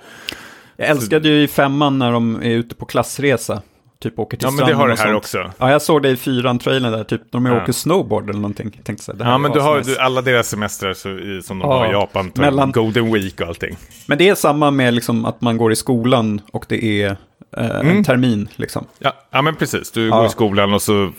[0.78, 3.62] Jag älskade ju i femman när de är ute på klassresa.
[4.00, 5.18] Typ åker till Ja, men det stranden har det här sånt.
[5.18, 5.52] också.
[5.58, 7.62] Ja, jag såg det i fyran trailern där, typ de Ja.
[7.64, 8.72] åker snowboard eller någonting.
[8.76, 9.98] Jag tänkte så här, det här Ja, men du har asnice.
[10.00, 13.42] du, alla deras semestrar så, i, som de Ja, har i Japan, mellan- Golden Week
[13.42, 13.76] och allting.
[14.08, 17.18] Men det är samma med liksom att man går i skolan och det är
[17.58, 17.98] eh, Mm.
[17.98, 18.86] en termin liksom.
[19.00, 19.92] Ja, ja men precis.
[19.92, 20.16] Du Ja.
[20.18, 21.12] går i skolan och så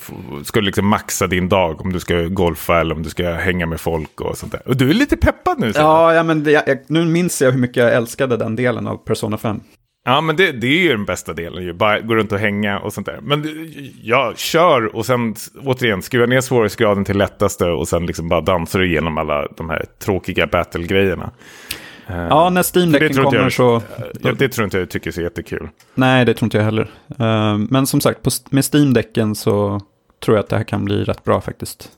[0.45, 3.67] ska du liksom maxa din dag om du ska golfa eller om du ska hänga
[3.67, 4.63] med folk och sånt där.
[4.69, 5.73] Och du är lite peppad nu.
[5.75, 8.97] Ja, ja men det, jag, nu minns jag hur mycket jag älskade den delen av
[8.97, 9.61] Persona 5.
[10.05, 11.73] Ja, men det, det är ju den bästa delen ju.
[11.73, 13.19] Bara gå runt och hänga och sånt där.
[13.23, 13.49] Men det-
[14.03, 18.79] ja, kör och sen återigen skruva ner svårighetsgraden till lättaste och sen liksom bara dansar
[18.79, 21.31] du igenom alla de här tråkiga battle-grejerna.
[22.13, 23.83] Eh, Ja, när steam det decken kommer jag- så...
[24.23, 25.69] ja, det tror inte jag tycker är så jättekul.
[25.95, 26.91] Nej, det tror inte jag heller.
[27.19, 28.19] Eh, men som sagt,
[28.53, 29.81] med steam decken så
[30.25, 31.89] tror jag att det här kan bli rätt bra faktiskt.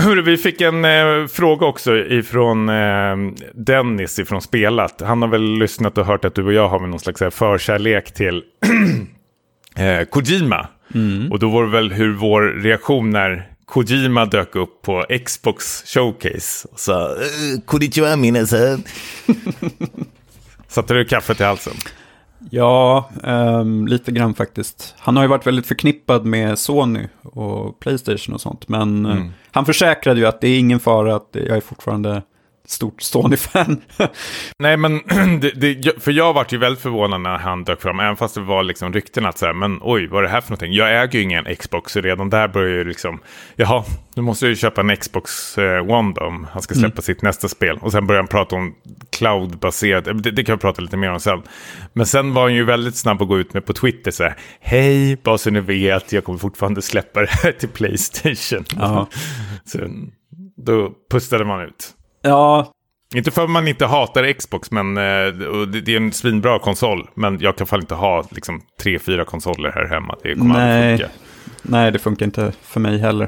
[0.00, 3.16] Hörru, vi fick en eh, fråga också ifrån eh,
[3.54, 5.00] Dennis ifrån Spelat.
[5.00, 7.30] Han har väl lyssnat och hört att du och jag har väl någon slags här
[7.30, 8.42] förkärlek till
[9.76, 10.66] eh, Kojima.
[11.30, 16.68] Och då var det väl hur vår reaktion när Kojima dök upp på Xbox Showcase.
[16.72, 18.82] Och sa eh, Konnichiwa minasan.
[20.68, 21.72] Satte du kaffet i halsen?
[22.50, 24.94] Ja, ehm, lite grann faktiskt.
[24.98, 28.68] Han har ju varit väldigt förknippad med Sony och Playstation och sånt.
[28.68, 29.30] Men eh, Mm.
[29.50, 32.22] han försäkrade ju att det är ingen fara, att jag är fortfarande
[32.70, 33.82] stort Sony-fan.
[34.58, 35.00] Nej, men
[35.40, 38.40] det, det, för jag vart ju väldigt förvånad när han dök fram, även fast det
[38.40, 40.72] var liksom rykten att så här, men oj, vad är det här för någonting?
[40.72, 43.20] Jag äger ju ingen Xbox, så redan där börjar ju liksom,
[43.56, 43.84] jaha,
[44.16, 47.22] nu måste jag ju köpa en Xbox eh, One då, om han ska släppa sitt
[47.22, 47.78] nästa spel.
[47.80, 48.74] Och sen börjar han prata om
[49.10, 51.42] cloud-baserat, eh, det, det kan vi prata lite mer om sen.
[51.92, 54.36] Men sen var han ju väldigt snabb att gå ut med på Twitter så här,
[54.60, 58.64] hej, bara så ni vet, jag kommer fortfarande släppa det här till Playstation.
[59.64, 59.78] Så
[60.56, 61.94] då pustade man ut.
[62.22, 62.72] Ja,
[63.14, 65.02] Inte för att man inte hatar Xbox, men eh,
[65.66, 67.10] det, är en svinbra konsol.
[67.14, 70.16] Men jag kan fall inte ha liksom tre, fyra konsoler här hemma.
[70.22, 70.92] Det kommer Nej.
[70.92, 71.22] aldrig funka.
[71.62, 73.24] nej det funkar inte för mig heller.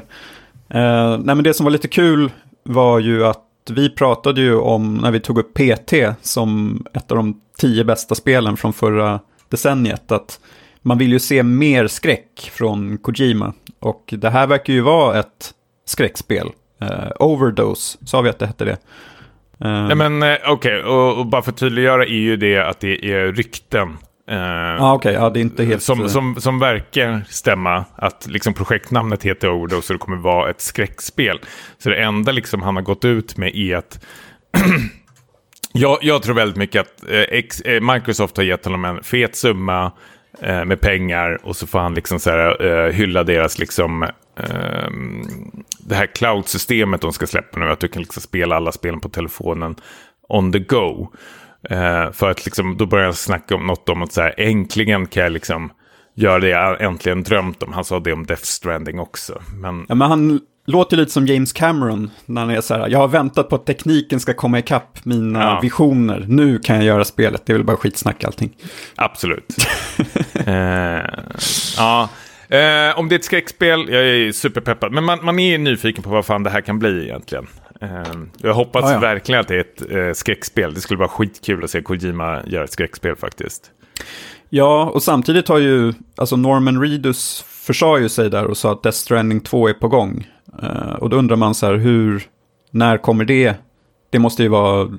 [0.69, 2.31] Eh, nej, men det som var lite kul
[2.63, 3.39] var ju att
[3.69, 8.15] vi pratade ju om, när vi tog upp PT som ett av de tio bästa
[8.15, 9.19] spelen från förra
[9.49, 10.39] decenniet, att
[10.81, 13.53] man vill ju se mer skräck från Kojima.
[13.79, 15.53] Och det här verkar ju vara ett
[15.85, 16.49] skräckspel.
[16.91, 18.77] Uh, Overdose, sa vi att det hette det?
[19.65, 20.81] Uh, ja, men uh, okej, okay.
[20.81, 23.97] och, och, bara för att tydliggöra är ju det att det är rykten.
[24.31, 25.13] Uh, ah, okay.
[25.13, 25.83] ja, det är inte helt...
[25.83, 30.61] Som, som, som verkar stämma att liksom projektnamnet heter Overdose och det kommer vara ett
[30.61, 31.39] skräckspel.
[31.77, 34.05] Så det enda liksom han har gått ut med är att
[35.73, 39.35] jag, jag, tror väldigt mycket att eh, ex, eh, Microsoft har gett honom en fet
[39.35, 39.91] summa
[40.41, 44.05] eh, med pengar och så får han liksom så här, eh, hylla deras liksom,
[44.37, 45.21] ehm,
[45.79, 47.71] det här cloud-systemet de ska släppa nu.
[47.71, 49.75] Att du kan liksom spela alla spelen på telefonen
[50.29, 51.07] on the go.
[51.69, 55.07] Eh, för att liksom, då börjar jag snacka om något om att så här, äntligen
[55.07, 55.71] kan jag liksom
[56.15, 57.73] göra det jag äntligen drömt om.
[57.73, 59.41] Han sa det om Death Stranding också.
[59.53, 59.85] Men...
[59.89, 63.07] Ja, men han låter lite som James Cameron när han är så här, jag har
[63.07, 65.59] väntat på att tekniken ska komma ikapp mina ja.
[65.61, 68.55] visioner, nu kan jag göra spelet, det är väl bara skitsnack allting.
[68.95, 69.55] Absolut.
[70.33, 70.53] eh,
[71.77, 72.09] ja.
[72.53, 74.91] Eh, om det är ett skräckspel, jag är superpeppad.
[74.91, 77.47] Men man, man är nyfiken på vad fan det här kan bli egentligen.
[77.81, 77.89] Eh,
[78.37, 78.99] jag hoppas ah, ja.
[78.99, 80.73] verkligen att det är ett eh, skräckspel.
[80.73, 83.71] Det skulle vara skitkul att se Kojima göra ett skräckspel faktiskt.
[84.49, 88.83] Ja, och samtidigt har ju, alltså Norman Reedus försade ju sig där och sa att
[88.83, 90.27] Death Stranding 2 är på gång.
[90.63, 92.23] Uh, och då undrar man så här, hur,
[92.71, 93.55] när kommer det?
[94.09, 94.91] Det måste ju vara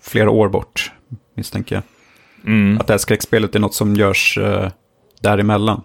[0.00, 0.92] flera år bort,
[1.34, 1.84] misstänker jag.
[2.46, 2.80] Mm.
[2.80, 4.68] Att det här skräckspelet är något som görs uh,
[5.20, 5.82] däremellan.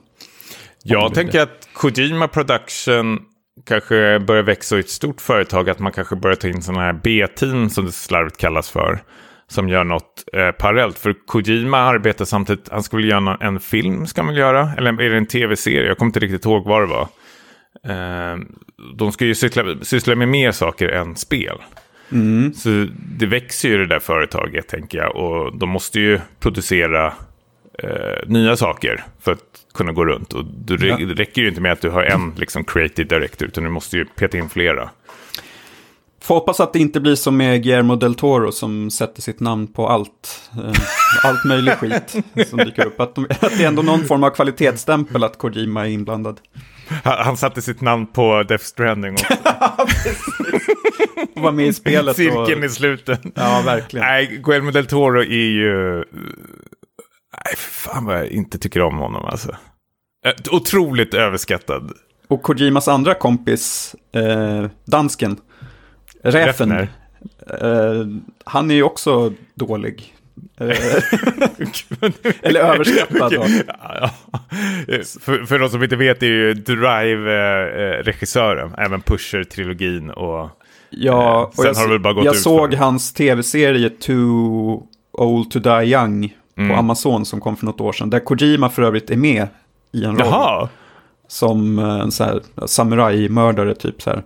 [0.83, 3.19] Jag tänker att Kojima Production
[3.65, 5.69] kanske börjar växa i ett stort företag.
[5.69, 8.99] Att man kanske börjar ta in sådana här B-team som det slarvigt kallas för.
[9.47, 10.99] Som gör något eh, parallellt.
[10.99, 14.71] För Kojima arbetar samtidigt, han skulle göra en film ska man göra.
[14.77, 15.87] Eller är det en tv-serie?
[15.87, 17.07] Jag kommer inte riktigt ihåg vad det var.
[17.83, 18.37] Eh,
[18.97, 21.57] de ska ju syssla, syssla med mer saker än spel.
[22.11, 22.53] Mm.
[22.53, 25.15] Så det växer ju det där företaget tänker jag.
[25.15, 27.13] Och de måste ju producera
[27.83, 29.39] eh, nya saker för att
[29.73, 30.33] kunna gå runt.
[30.33, 30.97] Och det ja.
[30.97, 34.05] räcker ju inte med att du har en liksom, creative director, utan du måste ju
[34.05, 34.89] peta in flera.
[36.21, 39.67] Får hoppas att det inte blir som med Guillermo del Toro som sätter sitt namn
[39.67, 40.49] på allt.
[40.63, 40.73] Eh,
[41.23, 42.99] allt möjligt skit som dyker upp.
[42.99, 46.39] Att, de, att det är ändå någon form av kvalitetsstämpel att Kojima är inblandad.
[47.03, 49.33] Han, han satte sitt namn på Death Stranding också.
[51.35, 52.15] och var med i spelet.
[52.15, 52.65] Cirkeln och...
[52.65, 53.21] i slutet.
[53.35, 54.05] Ja, verkligen.
[54.05, 56.03] Nej, Guillermo del Toro är ju...
[57.45, 59.55] Nej, fan vad jag inte tycker om honom alltså.
[60.51, 61.91] Otroligt överskattad.
[62.27, 65.37] Och Kojimas andra kompis, eh, dansken,
[66.23, 66.71] Räfen.
[66.71, 66.87] Eh,
[68.45, 70.13] han är ju också dålig.
[70.59, 70.67] Eh,
[72.41, 73.33] eller överskattad.
[73.33, 73.49] Ja,
[75.21, 78.73] för, för de som inte vet är ju Drive-regissören.
[78.77, 80.49] Eh, även Pusher-trilogin och...
[80.89, 81.73] Ja, och sen
[82.03, 86.69] jag, jag såg hans tv-serie Too Old To Die Young mm.
[86.69, 88.09] på Amazon som kom för något år sedan.
[88.09, 89.47] Där Kojima för övrigt är med
[89.91, 90.27] i en roll.
[90.27, 90.69] Jaha.
[91.27, 94.23] Som en så här samurajmördare typ så här.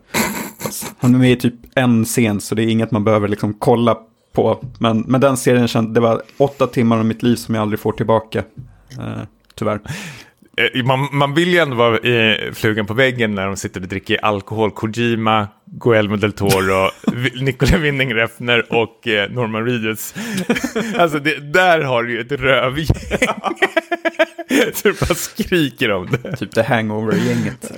[0.99, 3.97] Han är med i typ en scen så det är inget man behöver liksom kolla
[4.34, 4.59] på.
[4.79, 7.79] Men, men den serien kände, det var åtta timmar av mitt liv som jag aldrig
[7.79, 8.39] får tillbaka.
[8.99, 9.23] Eh,
[9.55, 9.79] tyvärr.
[10.57, 13.87] Eh, man, man vill ju ändå vara i flugan på väggen när de sitter och
[13.87, 14.71] dricker alkohol.
[14.71, 16.89] Kojima, Guillermo del Toro,
[17.41, 20.15] Nicola Winning Refner och eh, Norman Reedus.
[20.97, 22.85] alltså det, där har du ju ett rövgäng.
[24.73, 26.37] så du bara skriker om det.
[26.37, 27.71] Typ The Hangover-gänget.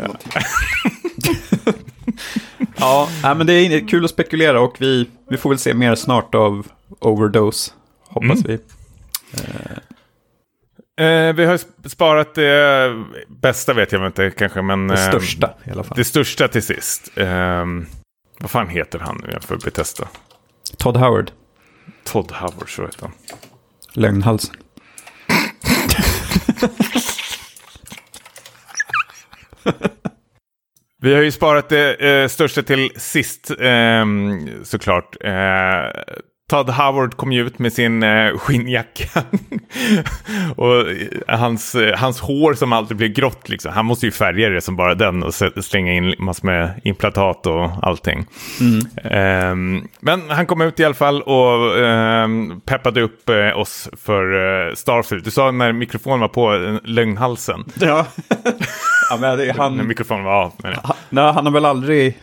[2.77, 6.35] ja, men det är kul att spekulera och vi, vi får väl se mer snart
[6.35, 6.67] av
[6.99, 7.71] Overdose,
[8.07, 8.47] hoppas mm.
[8.47, 8.53] vi.
[9.33, 9.77] Eh,
[11.01, 14.87] eh, vi har sparat det bästa vet jag inte kanske, men...
[14.87, 15.97] Det eh, största i alla fall.
[15.97, 17.11] Det största till sist.
[17.15, 17.65] Eh,
[18.39, 20.07] vad fan heter han nu för Bethesda?
[20.77, 21.31] Todd Howard.
[22.03, 23.11] Todd Howard, så heter han.
[23.93, 24.55] Lögnhalsen.
[31.01, 34.05] Vi har ju sparat det eh, största till sist eh,
[34.63, 35.15] såklart.
[35.23, 35.33] Eh,
[36.49, 39.09] Todd Howard kom ju ut med sin eh, skinnjacka.
[40.55, 43.71] och eh, hans, eh, hans hår som alltid blir grått liksom.
[43.73, 45.33] Han måste ju färga det som bara den och
[45.63, 48.25] slänga in massor med implantat och allting.
[48.59, 48.79] Mm.
[49.03, 52.27] Eh, men han kom ut i alla fall och eh,
[52.65, 54.23] peppade upp eh, oss för
[54.67, 55.23] eh, Starfield.
[55.23, 57.65] Du sa när mikrofonen var på, lögnhalsen.
[57.79, 58.05] Ja.
[59.09, 59.77] ja men han...
[59.77, 60.53] När mikrofonen var av.
[60.63, 62.17] Han, nej, han har väl aldrig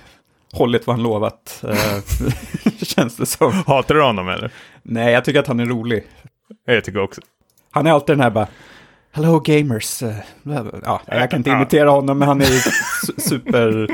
[0.53, 1.65] hållit vad han lovat.
[1.69, 2.03] Eh,
[2.83, 3.53] känns det som.
[3.67, 4.51] Hatar du honom eller?
[4.83, 6.05] Nej, jag tycker att han är rolig.
[6.67, 7.21] Jag tycker också.
[7.71, 8.47] Han är alltid den här bara,
[9.13, 10.03] Hello gamers.
[10.03, 10.15] Eh,
[10.85, 12.63] ja, jag kan inte imitera honom, men han är
[13.21, 13.89] super...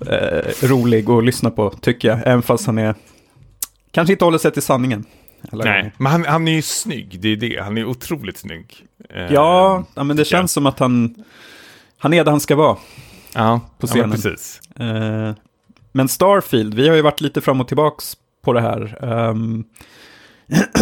[0.00, 2.18] eh, rolig att lyssna på, tycker jag.
[2.26, 2.94] Även fast han är,
[3.90, 5.04] kanske inte håller sig till sanningen.
[5.52, 5.64] Eller?
[5.64, 7.62] Nej, men han, han är ju snygg, det är det.
[7.62, 8.76] Han är otroligt snygg.
[9.14, 10.40] Eh, Ja, ja, men det tycker jag.
[10.40, 11.14] känns som att han,
[11.98, 12.76] han är där han ska vara.
[13.34, 14.10] ja, på Ja, scenen.
[14.10, 14.60] precis.
[14.80, 15.32] Eh,
[15.98, 18.98] men Starfield, vi har ju varit lite fram och tillbaks på det här.
[19.04, 19.64] Ehm,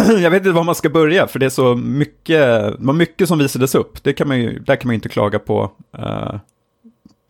[0.21, 3.39] jag vet inte var man ska börja, för det är så mycket, var mycket som
[3.39, 4.03] visades upp.
[4.03, 5.71] Det kan man ju, där kan man ju inte klaga på.
[5.97, 6.35] Eh,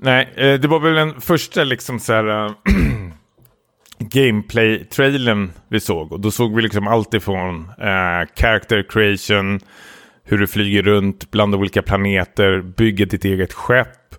[0.02, 2.52] Nej, eh, det var väl den första liksom så här äh,
[4.00, 6.12] gameplay-trailern vi såg.
[6.12, 9.60] Och då såg vi liksom allt ifrån äh, character creation,
[10.24, 14.16] hur du flyger runt bland olika planeter, bygger ditt eget skepp.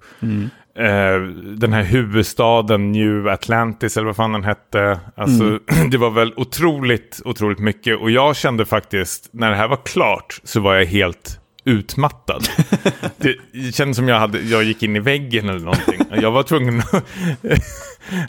[0.79, 1.21] Eh,
[1.57, 5.01] den här huvudstaden New Atlantis eller vad fan den hette.
[5.17, 5.59] Alltså,
[5.91, 7.99] det var väl otroligt, otroligt mycket.
[7.99, 12.49] Och jag kände faktiskt, när det här var klart så var jag helt utmattad.
[13.17, 16.01] det kändes som jag, hade, jag gick in i väggen eller någonting.
[16.23, 16.93] Jag var tvungen att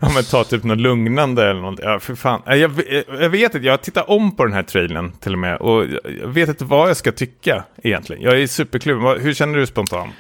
[0.02, 1.86] ja, men ta typ något lugnande eller någonting.
[1.86, 2.42] Ja, för fan.
[2.46, 5.58] Jag, jag, jag vet inte, jag tittar om på den här trailern till och med.
[5.58, 5.86] Och
[6.22, 8.22] jag- vet inte vad jag ska tycka egentligen.
[8.22, 9.22] Jag är superkluven.
[9.22, 10.16] Hur känner du spontant?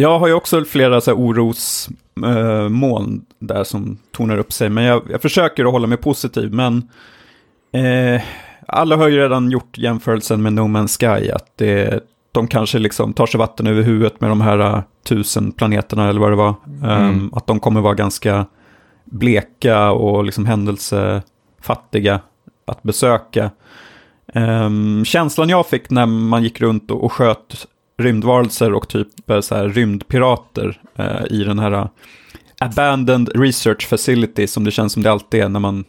[0.00, 4.84] Jag har ju också flera så här orosmoln moln där som tonar upp sig, men
[4.84, 6.52] jag, jag försöker att hålla mig positiv.
[6.52, 6.88] Men
[7.72, 8.22] eh,
[8.66, 13.12] alla har ju redan gjort jämförelsen med No Man's Sky, att det, de kanske liksom
[13.12, 16.54] tar sig vatten över huvudet med de här uh, tusen planeterna eller vad det var.
[16.84, 18.46] Um, att de kommer vara ganska
[19.04, 22.20] bleka och liksom händelsefattiga
[22.66, 23.50] att besöka.
[24.34, 27.66] Ehm, känslan jag fick när man gick runt och, och sköt
[28.00, 31.86] rymdvarelser och typ eh, så här rymdpirater eh, i den här eh,
[32.60, 35.84] abandoned research facility som det känns som det alltid är när man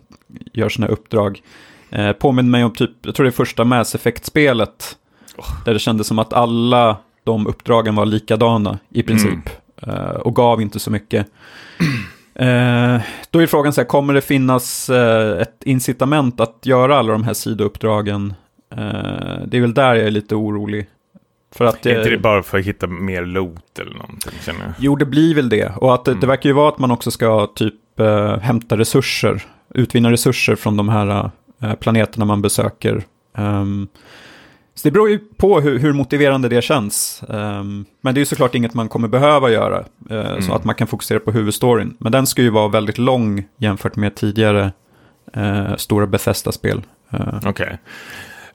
[0.53, 1.41] gör här uppdrag.
[1.89, 4.97] Eh, påminner mig om typ, jag tror det är första Mass Effect-spelet,
[5.66, 9.49] där det kändes som att alla de uppdragen var likadana i princip.
[9.82, 11.28] Eh, och gav inte så mycket.
[12.36, 17.12] Eh, då är frågan så här, kommer det finnas eh, ett incitament att göra alla
[17.12, 18.34] de här sidouppdragen?
[18.72, 20.88] Eh, det är väl där jag är lite orolig.
[21.56, 24.34] För att Är inte det bara för att hitta mer loot eller någonting?
[24.45, 24.74] Känner jag.
[24.80, 25.72] Jo, det blir väl det.
[25.76, 29.43] Och att det, det verkar ju vara att man också ska typ eh, hämta resurser,
[29.76, 31.32] utvinna resurser från de här
[31.62, 33.04] eh, planeterna man besöker.
[33.38, 33.88] Ehm,
[34.76, 37.24] så det beror ju på hur, hur motiverande det känns.
[37.30, 40.76] Ehm, men det är ju såklart inget man kommer behöva göra, eh, så att man
[40.76, 41.95] kan fokusera på huvudstoryn.
[41.99, 44.72] Men den ska ju vara väldigt lång jämfört med tidigare
[45.34, 46.82] eh, stora Bethesda-spel.
[47.10, 47.78] Eh, Okej.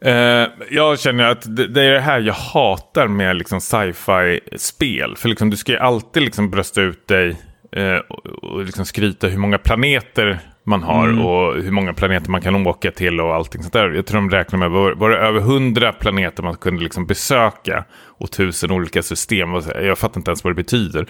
[0.01, 5.17] Eh, jag känner att det, det är det här jag hatar med liksom sci-fi-spel.
[5.17, 7.37] För liksom, du ska ju alltid liksom brösta ut dig
[7.73, 12.41] eh, och, och liksom skryta hur många planeter man har och hur många planeter man
[12.41, 13.91] kan åka till och allting sånt där.
[13.91, 17.85] Jag tror de räknar med, var, var det över hundra planeter man kunde liksom besöka
[18.19, 19.49] och tusen olika system?
[19.83, 21.07] Jag fattar inte ens vad det betyder.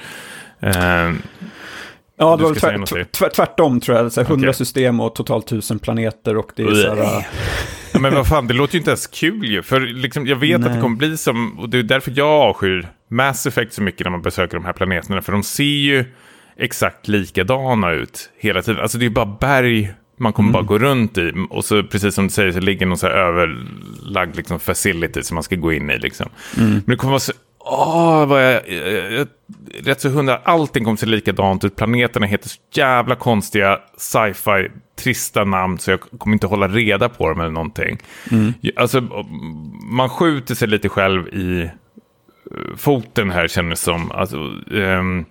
[0.60, 1.12] Eh,
[2.18, 4.12] Ja, det var tvärt, tvärt, tvärtom tror jag.
[4.12, 4.54] Så här, 100 Okej.
[4.54, 7.26] system och totalt 1000 planeter och det är så här...
[8.10, 9.62] Men vad fan, det låter ju inte ens kul ju.
[9.62, 10.80] För liksom, jag vet att det Nej.
[10.80, 14.22] kommer bli som, och det är därför jag avskyr Mass Effect så mycket när man
[14.22, 15.22] besöker de här planeterna.
[15.22, 16.04] För de ser ju
[16.56, 18.82] exakt likadana ut hela tiden.
[18.82, 21.32] Alltså det är bara berg man kommer bara gå runt i.
[21.50, 25.34] Och så precis som du säger så ligger någon så här överlagd liksom, facility som
[25.34, 25.98] man ska gå in i.
[25.98, 26.28] Liksom.
[26.54, 27.32] Men det kommer vara så...
[27.68, 29.26] Åh, vad jag, jag,
[29.84, 30.36] rätt så hundra.
[30.36, 31.76] Allting kommer se likadant ut.
[31.76, 35.78] Planeterna heter så jävla konstiga sci-fi, trista namn.
[35.78, 37.98] Så jag kommer inte hålla reda på dem eller någonting.
[38.76, 39.00] Alltså,
[39.90, 41.70] man skjuter sig lite själv i eh,
[42.76, 44.12] foten här känns det som.
[44.12, 44.36] Alltså,
[44.74, 45.24] ehm,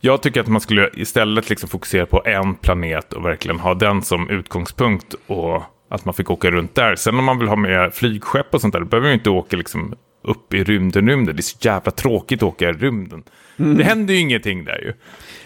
[0.00, 4.02] jag tycker att man skulle istället liksom fokusera på en planet och verkligen ha den
[4.02, 5.14] som utgångspunkt.
[5.26, 6.96] Och att man fick åka runt där.
[6.96, 9.30] Sen om man vill ha med flygskepp och sånt där, då behöver man ju inte
[9.30, 9.94] åka liksom
[10.24, 11.36] upp i rymden, rymden.
[11.36, 13.22] Det är så jävla tråkigt att åka i rymden.
[13.56, 14.92] Det händer ju ingenting där ju.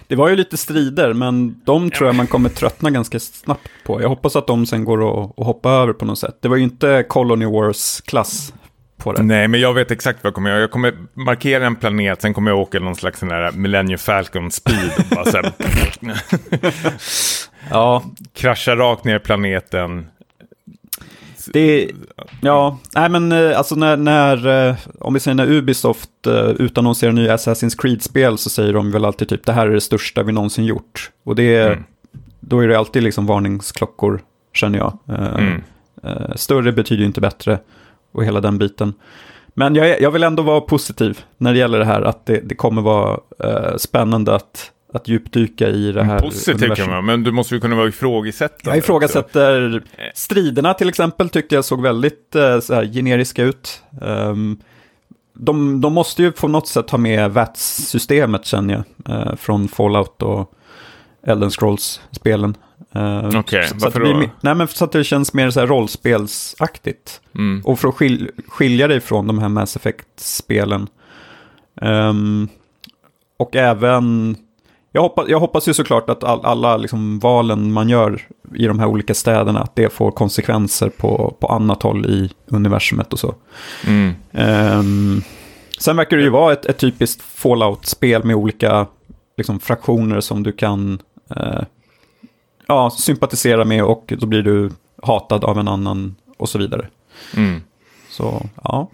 [0.06, 4.02] Det var ju lite strider, men de tror jag man kommer tröttna ganska snabbt på.
[4.02, 6.38] Jag hoppas att de sen går att, hoppa över på något sätt.
[6.40, 8.52] Det var ju inte Colony Wars-klass
[8.96, 9.22] på det.
[9.22, 10.60] Nej, men jag vet exakt vad jag kommer göra.
[10.60, 14.50] Jag kommer markera en planet, sen kommer jag åka någon slags sån där Millennium Falcon
[14.50, 14.90] speed.
[14.98, 15.52] Och bara så här,
[17.70, 18.04] Ja,
[18.34, 20.06] krascha rakt ner planeten.
[21.46, 21.90] Det
[22.42, 27.12] Ja, nej men eh, alltså när, när eh, om vi säger när Ubisoft uh, utannonserar
[27.12, 30.32] nya Assassin's Creed-spel så säger de väl alltid typ det här är det största vi
[30.32, 31.10] någonsin gjort.
[31.24, 31.84] Och det Mm.
[32.40, 34.20] då är det alltid liksom varningsklockor,
[34.54, 34.98] känner jag.
[35.08, 35.62] Eh, Mm.
[36.02, 37.58] eh, större betyder ju inte bättre
[38.12, 38.94] och hela den biten.
[39.54, 42.54] Men jag, jag vill ändå vara positiv när det gäller det här, att det, det
[42.54, 47.32] kommer vara eh, spännande att, att djupdyka i det här Positivt kan man men du
[47.32, 48.70] måste ju kunna vara ifrågasättande.
[48.70, 49.82] Jag ifrågasätter
[50.14, 53.82] striderna till exempel, tyckte jag såg väldigt eh, så här, generiska ut.
[54.02, 54.56] Ehm,
[55.34, 60.22] de, de måste ju på något sätt ha med VATS-systemet känner jag, eh, från Fallout
[60.22, 60.52] och
[61.26, 62.56] Elden Scrolls-spelen.
[62.96, 64.30] Uh, Okej, att varför blir då?
[64.40, 67.20] Nej, men så att det känns mer så här rollspelsaktigt.
[67.34, 67.62] Mm.
[67.64, 70.86] Och för att skil skilja dig från de här Mass Effect-spelen.
[71.80, 72.48] Ehm,
[73.36, 74.36] och även,
[74.92, 78.22] jag hoppas, jag hoppas ju såklart att all, alla liksom valen man gör
[78.54, 83.12] i de här olika städerna, att det får konsekvenser på, på annat håll i universumet
[83.12, 83.34] och så.
[83.86, 84.14] Mm.
[84.32, 85.22] Ehm,
[85.78, 88.86] sen verkar det ju vara ett, ett typiskt Fallout-spel med olika
[89.36, 90.98] liksom, fraktioner som du kan
[91.36, 91.62] eh,
[92.66, 94.70] ja, sympatisera med och då blir du
[95.02, 96.88] hatad av en annan och så vidare.
[97.36, 97.60] Mm.
[98.10, 98.90] Så ja,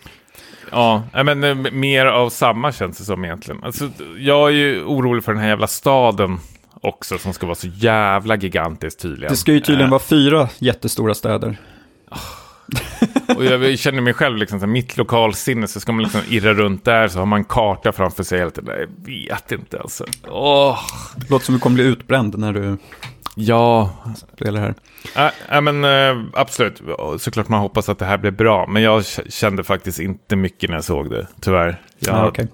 [0.74, 3.64] Ja, men eh, mer av samma känns det som egentligen.
[3.64, 6.38] Alltså, jag är ju orolig för den här jävla staden
[6.80, 9.32] också som ska vara så jävla gigantisk tydligen.
[9.32, 11.56] det ska ju tydligen Eh, vara fyra jättestora städer.
[13.36, 16.54] Och jag känner mig själv, liksom, så här, mitt lokalsinne, så ska man liksom irra
[16.54, 18.38] runt där, så har man en karta framför sig.
[18.38, 18.74] Hela tiden.
[18.78, 20.04] Jag vet inte alltså.
[21.16, 22.76] Det låter som du kommer bli utbränd när du
[23.34, 23.90] ja.
[24.36, 24.74] spelar här.
[25.16, 26.82] Äh, äh, men äh, absolut,
[27.18, 28.66] såklart man hoppas att det här blir bra.
[28.66, 31.82] Men jag kände faktiskt inte mycket när jag såg det, tyvärr.
[31.98, 32.48] Jag Ja, okej.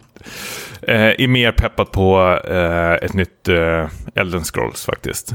[0.83, 5.35] eh, är mer peppad på eh, ett nytt eh, Elden Scrolls faktiskt.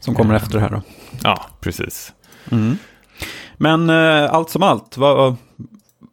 [0.00, 0.82] Som kommer efter det här då.
[1.22, 2.12] Ja, precis.
[2.50, 2.76] Mm.
[3.56, 3.90] Men
[4.30, 5.36] allt som allt, var,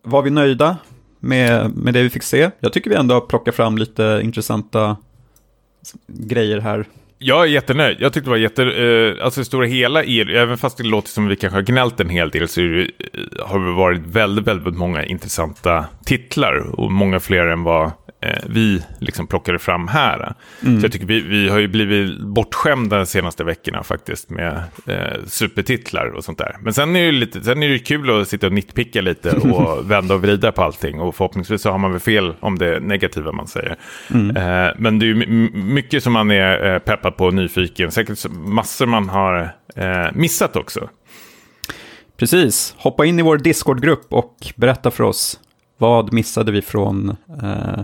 [0.03, 0.77] var vi nöjda
[1.19, 2.49] med, med det vi fick se?
[2.59, 4.97] Jag tycker vi ändå har plockat fram lite intressanta
[6.07, 6.85] grejer här.
[7.19, 7.97] Jag är jättenöjd.
[7.99, 8.63] Jag tyckte det var jätte...
[8.63, 11.63] Eh, alltså det stora hela är även fast det låter som att vi kanske har
[11.63, 16.79] gnällt en hel del så det, eh, har det varit väldigt, väldigt många intressanta titlar
[16.79, 17.91] och många fler än vad
[18.21, 20.33] eh, vi liksom plockade fram här.
[20.61, 25.23] Så jag tycker vi, vi har ju blivit bortskämda de senaste veckorna faktiskt med eh,
[25.27, 26.55] supertitlar och sånt där.
[26.61, 29.91] Men sen är det lite, sen är det kul att sitta och nitpicka lite och
[29.91, 33.31] vända och vrida på allting och förhoppningsvis så har man väl fel om det negativa
[33.31, 33.75] man säger.
[34.13, 37.91] Eh, men det är ju my- mycket som man är eh, peppad på och nyfiken.
[37.91, 40.89] Säkert massor man har eh, missat också.
[42.17, 45.39] Precis, hoppa in i vår Discord-grupp och berätta för oss
[45.77, 47.09] vad missade vi från
[47.43, 47.79] eh,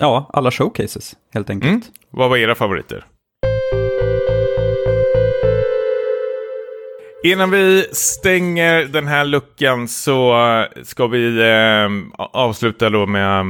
[0.00, 1.70] ja, alla showcases helt enkelt.
[1.70, 1.82] Mm.
[2.10, 3.04] Vad var era favoriter?
[7.24, 10.34] Innan vi stänger den här luckan så
[10.82, 13.40] ska vi eh, avsluta då med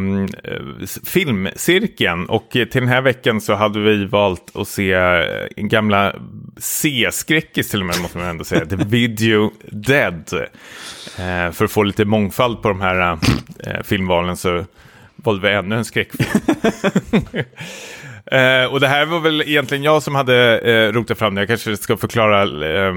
[0.44, 2.26] eh, filmcirkeln.
[2.26, 4.92] Och till den här veckan så hade vi valt att se
[5.56, 6.14] en gamla
[6.56, 8.66] C-skräckis till och med, måste man ändå säga.
[8.66, 10.32] The Video Dead.
[11.18, 13.18] Eh, för att få lite mångfald på de här
[13.58, 14.64] eh, filmvalen så
[15.24, 16.30] valde vi ännu en skräckfilm.
[18.26, 21.40] Eh, och det här var väl egentligen jag som hade eh, rotat fram det.
[21.40, 22.94] Jag kanske ska förklara eh,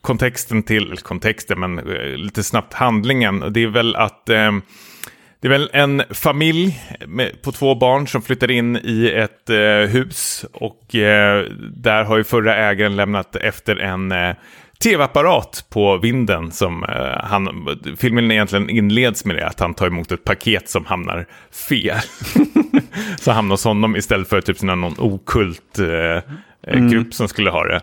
[0.00, 3.52] kontexten till, eller kontexten, men eh, lite snabbt handlingen.
[3.52, 4.52] Det är väl att eh,
[5.40, 9.90] det är väl en familj med, på två barn som flyttar in i ett eh,
[9.90, 10.44] hus.
[10.52, 11.44] Och eh,
[11.76, 14.34] där har ju förra ägaren lämnat efter en eh,
[14.82, 16.50] tv-apparat på vinden.
[16.50, 17.68] Som, eh, han,
[17.98, 21.26] filmen egentligen inleds med det, att han tar emot ett paket som hamnar
[21.68, 21.98] fel.
[23.20, 26.34] så hamnar hos honom istället för typ någon okult eh,
[26.66, 27.80] eh, grupp som skulle ha det.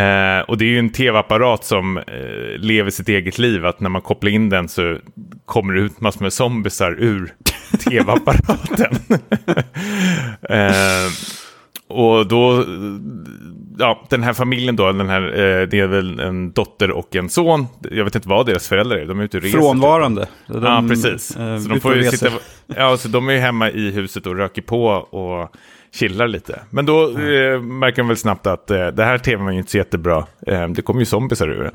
[0.00, 3.66] Eh, och det är ju en tv-apparat som eh, lever sitt eget liv.
[3.66, 4.98] Att när man kopplar in den så
[5.44, 7.34] kommer det ut massor med zombisar ur
[7.90, 8.96] tv-apparaten.
[10.50, 11.10] eh,
[11.88, 12.64] och då,
[13.78, 17.28] ja, den här familjen då, den här, eh, det är väl en dotter och en
[17.28, 17.66] son.
[17.90, 19.58] Jag vet inte vad deras föräldrar är, de är ute och reser.
[19.58, 19.64] typ.
[19.66, 20.26] Frånvarande.
[20.46, 21.36] De, Ja, precis.
[21.36, 22.30] eh, så de får ju sitta,
[22.66, 25.52] ja, så de är ju hemma i huset och röker på och
[25.92, 26.60] chillar lite.
[26.70, 29.70] Men då eh, märker de väl snabbt att eh, det här tvn var ju inte
[29.70, 30.26] så jättebra.
[30.46, 31.72] Eh, det kommer ju zombisar ur det.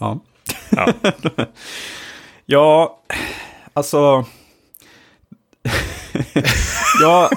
[0.00, 0.20] Ja.
[0.70, 0.92] Ja.
[2.50, 3.00] Ja,
[3.74, 4.24] alltså...
[7.02, 7.30] jag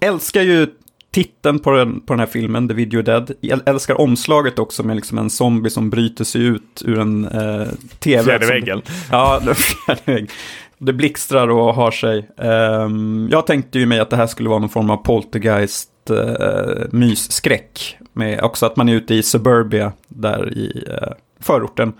[0.00, 0.68] älskar ju
[1.16, 3.32] titeln på den, på den här filmen, The Video Dead.
[3.40, 7.68] Jag älskar omslaget också med liksom en zombie som bryter sig ut ur en eh,
[7.98, 8.24] tv.
[8.24, 8.82] Fjärde väggen.
[9.10, 10.30] Ja, fjärde vägg.
[10.78, 12.28] det blixtrar och har sig.
[12.38, 16.16] Ehm, jag tänkte ju mig att det här skulle vara någon form av poltergeist uh,
[16.90, 17.96] mysskräck.
[18.12, 21.92] Med också att man är ute i suburbia, där i eh, förorten.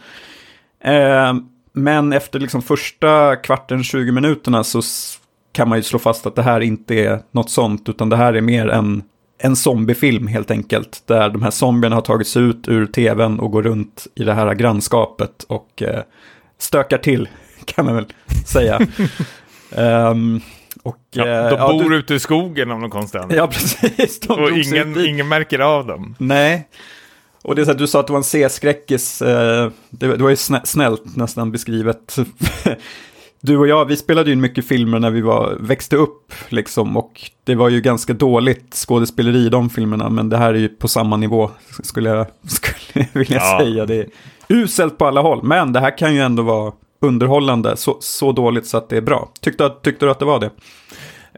[0.84, 1.42] Ehm,
[1.72, 4.82] men efter liksom första kvarten, 20 minuterna så
[5.56, 8.34] kan man ju slå fast att det här inte är något sånt, utan det här
[8.34, 9.02] är mer en,
[9.38, 11.02] en zombiefilm helt enkelt.
[11.06, 14.32] Där de här zombierna har tagit sig ut ur tvn och går runt i det
[14.32, 16.00] här grannskapet och eh,
[16.58, 17.28] stökar till,
[17.64, 18.06] kan man väl
[18.46, 18.80] säga.
[19.76, 20.40] Ehm,
[20.82, 23.20] och, Ja, eh, de ja, bor du- ute i skogen av någon konstig.
[23.30, 24.20] Ja, precis.
[24.20, 26.14] De och ingen, ingen märker av dem.
[26.18, 26.68] Nej.
[27.42, 29.22] Och det är så att du sa att det var en C-skräckis.
[29.22, 32.16] Eh, det, det var ju snä, snällt nästan beskrivet.
[33.46, 37.20] du och jag, vi spelade ju mycket filmer när vi var, växte upp liksom och
[37.44, 40.88] det var ju ganska dåligt skådespeleri i de filmerna men det här är ju på
[40.88, 41.50] samma nivå
[41.82, 43.58] skulle jag, skulle jag vilja Ja.
[43.60, 43.86] säga.
[43.86, 44.06] Det är
[44.48, 48.66] uselt på alla håll men det här kan ju ändå vara underhållande, så, så dåligt
[48.66, 49.28] så att det är bra.
[49.40, 50.50] Tyckte, tyckte du att det var det?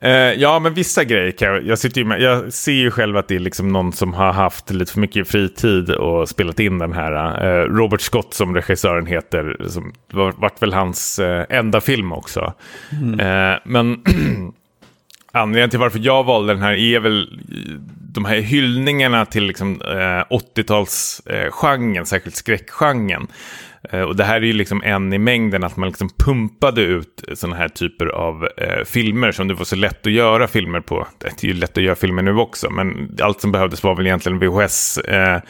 [0.02, 3.28] Eh, ja, men vissa grejer kan jag, jag, sitter med, jag ser ju själv att
[3.28, 6.92] det är liksom någon som har haft lite för mycket fritid och spelat in den
[6.92, 7.44] här.
[7.46, 12.52] Eh, Robert Scott som regissören heter, som var, vart väl hans eh, enda film också.
[13.20, 14.02] Eh, men
[15.32, 17.40] anledningen till varför jag valde den här är väl
[18.12, 23.26] de här hyllningarna till liksom, eh, 80-talsgenren, särskilt skräckgenren.
[23.90, 27.24] Eh, och det här är ju liksom en i mängden att man liksom pumpade ut
[27.34, 31.06] sådana här typer av eh, filmer som det var så lätt att göra filmer på.
[31.18, 34.06] Det är ju lätt att göra filmer nu också, men allt som behövdes var väl
[34.06, 34.98] egentligen VHS.
[34.98, 35.40] Eh,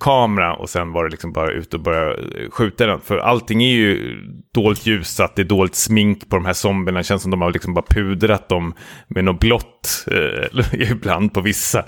[0.00, 3.00] kamera och sen var det liksom bara ut och börja eh, skjuta den.
[3.00, 4.18] För allting är ju
[4.54, 7.00] dåligt ljusat, det är dåligt smink på de här zombierna.
[7.00, 8.74] Det känns som de har liksom bara pudrat dem
[9.08, 11.78] med något blått eh, ibland på vissa.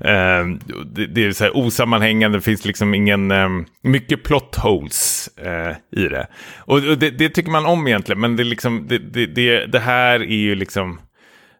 [0.00, 0.46] Eh,
[0.86, 3.48] det, det är så här osammanhängande, det finns liksom ingen, eh,
[3.82, 6.26] mycket plot holes eh, i det.
[6.58, 9.80] Och, och det, det tycker man om egentligen, men det, liksom, det, det, det, det
[9.80, 10.98] här är ju liksom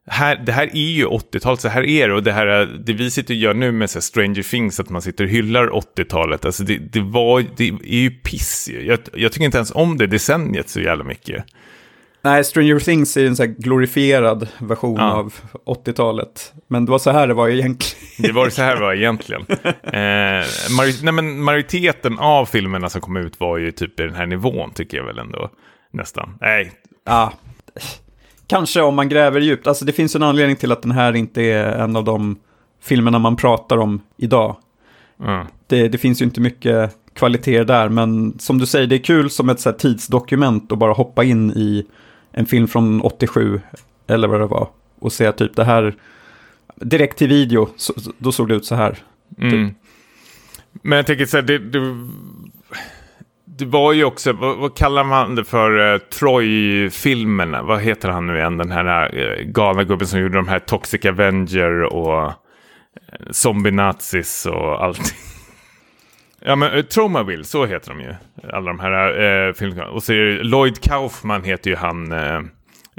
[0.07, 2.15] här, det här är ju 80-talet, så här är det.
[2.15, 2.47] Och det, här,
[2.85, 5.67] det vi sitter och gör nu med så Stranger Things, att man sitter och hyllar
[5.69, 8.71] 80-talet, alltså det, det, var, det är ju piss.
[8.87, 11.45] Jag, jag tycker inte ens om det decenniet så jävla mycket.
[12.25, 15.13] Nej, Stranger Things är en så glorifierad version Ja.
[15.13, 15.35] av
[15.67, 16.53] 80-talet.
[16.69, 18.05] Men det var så här det var egentligen.
[18.19, 19.43] Det var så här var egentligen.
[19.83, 20.47] Eh,
[21.03, 24.71] nej, men majoriteten av filmerna som kom ut var ju typ i den här nivån,
[24.75, 25.51] tycker jag väl ändå.
[25.93, 26.39] Nästan.
[26.41, 26.73] Nej,
[27.07, 27.33] Ja,
[28.47, 29.67] kanske om man gräver djupt.
[29.67, 32.37] Alltså det finns en anledning till att den här inte är en av de
[32.83, 34.57] filmerna man pratar om idag.
[35.25, 35.47] mm.
[35.67, 39.31] Det, det finns ju inte mycket kvaliteter där, men som du säger, det är kul
[39.31, 41.87] som ett så tidsdokument att bara hoppa in i
[42.33, 43.61] en film från 87,
[44.07, 44.69] eller vad det var,
[44.99, 45.95] och se typ det här
[46.77, 48.99] direkt till video, så, då såg det ut så här.
[49.39, 49.75] Mm.
[50.73, 51.79] Men jag tänker så här, det, det,
[53.59, 57.63] det var ju också, vad, vad kallar man det för, uh, Troy-filmerna?
[57.63, 61.05] Vad heter han nu igen, den här uh, galna gubben som gjorde de här Toxic
[61.05, 62.33] Avenger och uh,
[63.31, 65.05] Zombie Nazis och allting.
[66.45, 68.15] Ja men uh, Tromaville, så heter de ju.
[68.53, 69.89] Alla de här uh, filmerna.
[69.89, 72.41] Och så är det, Lloyd Kaufman heter ju han uh,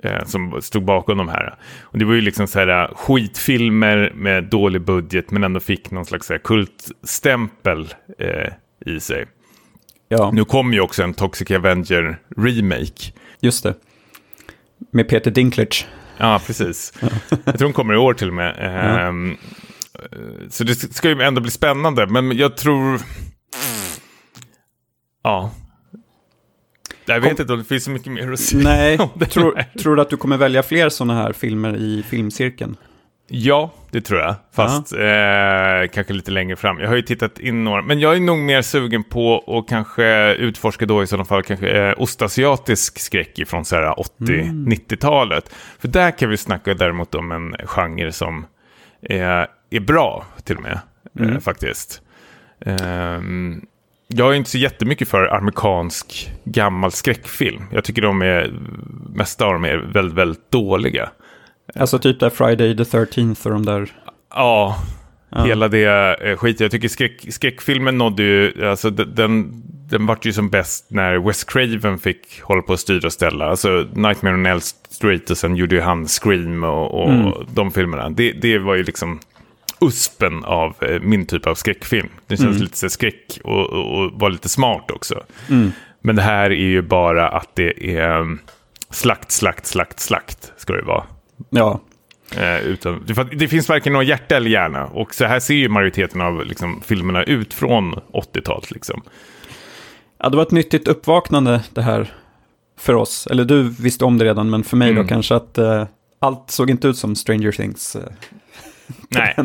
[0.06, 1.56] uh, som stod bakom de här.
[1.82, 5.91] Och det var ju liksom så här uh, skitfilmer med dålig budget men ändå fick
[5.91, 9.26] någon slags så här, kultstämpel uh, i sig.
[10.20, 13.11] Ja, Nu kommer ju också en Toxic Avenger remake.
[13.39, 13.74] just det.
[14.91, 15.88] Med Peter Dinklage.
[16.18, 16.93] Ja, precis.
[17.45, 18.55] Jag tror hon kommer i år till och med.
[18.59, 19.38] Ehm,
[20.49, 23.01] Så det ska ju ändå bli spännande, men jag tror...
[25.24, 25.51] Ja.
[27.05, 28.64] Jag vet inte om det finns så mycket mer att säga.
[28.64, 28.97] Nej,
[29.30, 32.76] tror, tror du att du kommer välja fler sådana här filmer i filmcirkeln?
[33.28, 34.36] Ja, det tror jag.
[34.51, 36.80] Fast eh, kanske lite längre fram.
[36.80, 37.82] Jag har ju tittat in några.
[37.82, 41.69] Men jag är nog mer sugen på att kanske utforska då i sådana fall kanske
[41.69, 45.55] eh, ostasiatisk skräck från så här 80-90-talet.
[45.80, 48.45] För där kan vi snacka däremot om en genre som
[49.01, 50.80] är, är bra till och med.
[51.19, 52.01] Eh, faktiskt.
[52.65, 53.61] Ehm,
[54.07, 57.63] jag är inte så jättemycket för amerikansk gammal skräckfilm.
[57.71, 58.53] Jag tycker de är,
[59.15, 61.09] mesta av dem är väldigt, väldigt dåliga.
[61.76, 63.89] Alltså typ där Friday the 13th och de där.
[64.36, 64.78] Ja,
[65.36, 65.43] Ja.
[65.43, 66.59] hela det eh, skit.
[66.59, 69.51] Jag tycker skräck, skräckfilmen nådde ju, alltså den,
[69.89, 73.45] den vart ju som bäst när Wes Craven fick hålla på att styra och ställa.
[73.45, 74.59] Alltså Nightmare on Elm
[74.89, 77.32] Street och sen gjorde ju han Scream och, och Mm.
[77.53, 78.09] de filmerna.
[78.09, 79.19] Det, det var ju liksom
[79.82, 82.09] uspen av eh, min typ av skräckfilm.
[82.28, 85.24] Den känns lite så skräck och, och, och var lite smart också.
[85.49, 85.71] Mm.
[86.01, 88.39] Men det här är ju bara att det är um,
[88.89, 91.03] slakt, slakt, slakt, slakt ska det vara.
[91.50, 91.80] Ja,
[92.38, 93.04] Eh, utan,
[93.38, 94.86] det, finns varken någon hjärta eller hjärna.
[94.86, 98.72] Och så här ser ju majoriteten av liksom, filmerna ut från 80-talet.
[98.72, 99.02] Liksom.
[100.20, 102.14] Ja, det var ett nyttigt uppvaknande det här
[102.80, 103.28] för oss.
[103.28, 105.04] Eller du visste om det redan, men för mig Mm.
[105.04, 105.86] då kanske att eh,
[106.20, 108.02] allt såg inte ut som Stranger Things eh,
[109.10, 109.36] Nej.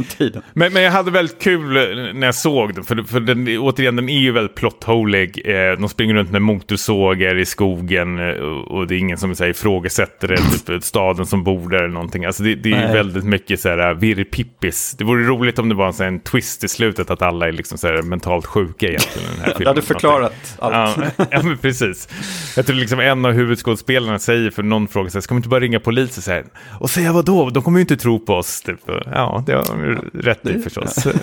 [0.55, 2.85] Men, men jag hade väldigt kul eh, när jag såg den.
[2.85, 5.43] För, för den, återigen, den är ju väldigt plottholig.
[5.45, 8.19] Eh, de springer runt med motorsågar i skogen.
[8.19, 10.37] Eh, och, det är ingen som säger, ifrågasätter det.
[10.67, 12.25] Typ staden som bor där eller någonting.
[12.25, 12.93] Alltså det, det är ju Nej.
[12.93, 14.95] väldigt mycket så här virrpippis.
[14.99, 17.11] Det vore roligt om det var en, så här, en twist i slutet.
[17.11, 19.29] Att alla är liksom så här, mentalt sjuka egentligen.
[19.35, 19.67] Den här Det filmen.
[19.67, 20.99] hade förklarat allt.
[21.17, 22.09] Ja, ja, men precis.
[22.57, 25.49] Jag tror liksom en av huvudskådespelarna säger för någon fråga så här, ska vi inte
[25.49, 26.45] bara ringa polisen
[26.81, 27.51] och säga vad då?
[27.51, 28.63] De kommer ju inte tro på oss.
[28.63, 28.81] Typ.
[29.07, 31.07] Ja, det har de rätt i förstås.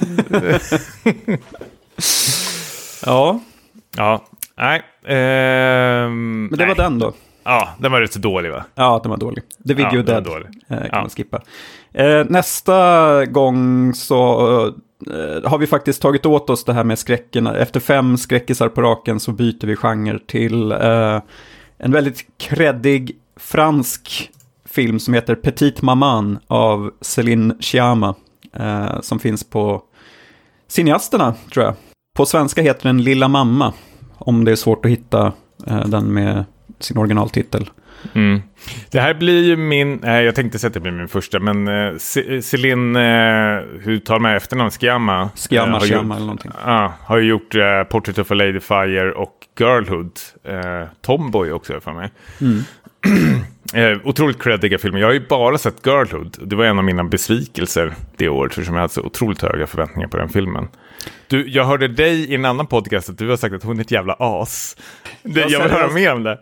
[3.05, 3.39] Ja,
[3.97, 4.25] Ja,
[4.57, 4.81] nej.
[5.05, 6.67] ehm, men det nej.
[6.67, 7.13] var den då.
[7.43, 8.63] Ja, den var rätt så dålig va?
[8.75, 9.43] Ja, den var dålig.
[9.67, 10.47] The Video Ja, Dead dålig.
[10.69, 11.01] eh, kan Ja.
[11.01, 11.41] man skippa.
[11.93, 14.65] Eh, nästa gång så
[15.11, 17.47] eh, har vi faktiskt tagit åt oss det här med skräcken.
[17.47, 21.21] Efter fem skräckisar på raken så byter vi genre till eh,
[21.77, 24.31] en väldigt kreddig fransk
[24.75, 28.15] film som heter Petite Maman av Céline Sciamma.
[28.53, 29.81] Eh, som finns på
[30.67, 31.73] Cineasterna, tror jag.
[32.15, 33.73] På svenska heter den Lilla Mamma.
[34.17, 35.33] Om det är svårt att hitta
[35.67, 36.45] eh, den med
[36.79, 37.69] sin originaltitel.
[38.13, 38.41] Mm.
[38.91, 41.67] Det här blir ju min, nej jag tänkte säga att det blir min första, men
[41.67, 41.97] uh,
[42.41, 44.71] Celine, eh, hur tar man efternamn?
[44.71, 45.29] Skiamma?
[45.35, 46.51] Sciamma, Eh, Sciamma eller någonting.
[46.65, 50.11] Ja, har ju gjort uh, Portrait of a Lady Fire och Girlhood.
[50.43, 52.09] Eh, Tomboy också för mig.
[52.41, 52.63] Mm.
[53.75, 54.99] Eh, otroligt creddiga filmer.
[54.99, 56.37] Jag har ju bara sett Girlhood.
[56.41, 59.67] Det var en av mina besvikelser det året, för som jag hade så otroligt höga
[59.67, 60.67] förväntningar på den filmen.
[61.27, 63.81] Du, jag hörde dig i en annan podcast att du har sagt att hon är
[63.81, 64.77] ett jävla as.
[65.23, 66.39] Det, Ja, jag vill höra mer om det.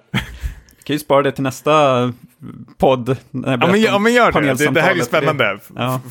[0.78, 2.14] Vi kan ju spara det till nästa
[2.78, 3.10] podd.
[3.32, 4.54] jag Ja men, ja, men gör det.
[4.54, 4.70] det.
[4.72, 5.60] Det här är spännande.
[5.76, 6.02] Ja.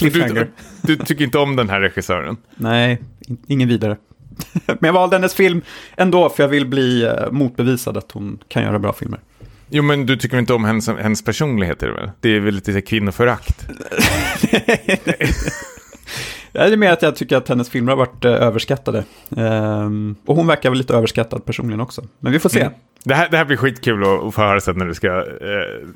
[0.00, 0.50] Du,
[0.82, 2.36] du tycker inte om den här regissören.
[2.56, 3.96] Nej, in- ingen vidare.
[4.66, 5.62] Men jag valde hennes film
[5.96, 9.20] ändå för jag vill bli eh, motbevisad att hon kan göra bra filmer.
[9.74, 12.10] Jo, men du tycker inte om hennes, hennes personlighet, är det väl?
[12.20, 13.68] Det är väl lite kvinnoförakt?
[16.52, 19.04] Det är mer att jag tycker att hennes filmer har varit eh, överskattade.
[19.36, 22.02] Ehm, och hon verkar väl lite överskattad personligen också.
[22.18, 22.60] Men vi får se.
[22.60, 22.72] Mm.
[23.04, 25.88] Det här, det här blir skitkul att, att få höra sen när du ska eh,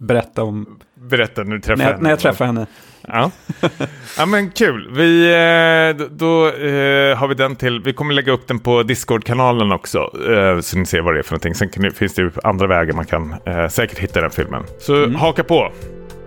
[0.00, 2.02] Berätta om berätta när du träffar när jag, henne.
[2.02, 2.66] när jag träffar henne.
[3.08, 3.30] Ja.
[4.18, 4.90] ja, men kul.
[4.96, 7.80] Vi, eh, då- eh, har vi den till.
[7.84, 9.98] Vi kommer lägga upp den på Discord-kanalen också.
[10.30, 11.54] Eh, så ni ser vad det är för någonting.
[11.54, 14.62] Sen det- finns det ju andra vägar man kan eh, säkert hitta den filmen.
[14.78, 15.72] Så haka på.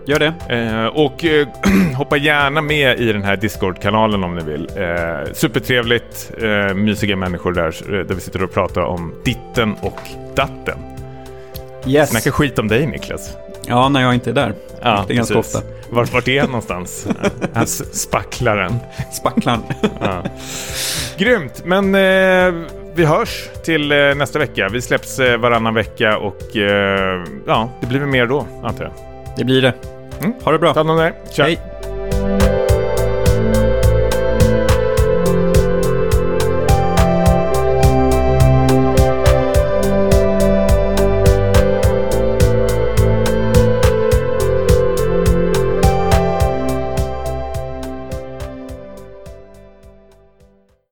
[0.05, 0.33] Gör det.
[0.55, 1.47] Eh, och eh,
[1.95, 4.69] hoppa gärna med i den här Discord-kanalen om ni vill.
[4.77, 9.99] Eh, supertrevligt, eh, mysiga människor där, eh, där vi sitter och pratar om ditten och
[10.35, 10.77] datten.
[11.87, 12.09] Yes.
[12.09, 13.33] Snacka skit om dig Niklas.
[13.67, 14.53] Ja, när jag inte är där.
[14.81, 15.55] Ja, det är ganska precis.
[15.55, 15.67] ofta.
[15.89, 17.07] Vart, vart är han någonstans?
[17.53, 18.79] Han s- spacklaren.
[19.13, 19.61] Spacklaren.
[20.01, 20.23] Ja.
[21.17, 22.53] Grymt, men eh,
[22.93, 24.69] vi hörs till eh, nästa vecka.
[24.71, 28.93] Vi släpps eh, varannan vecka och eh, ja, det blir mer då, antar jag.
[29.37, 29.73] det blir det.
[30.19, 30.33] Mm.
[30.43, 30.73] Ha det bra.
[30.73, 31.13] Ta hand om dig.
[31.37, 31.59] Hej.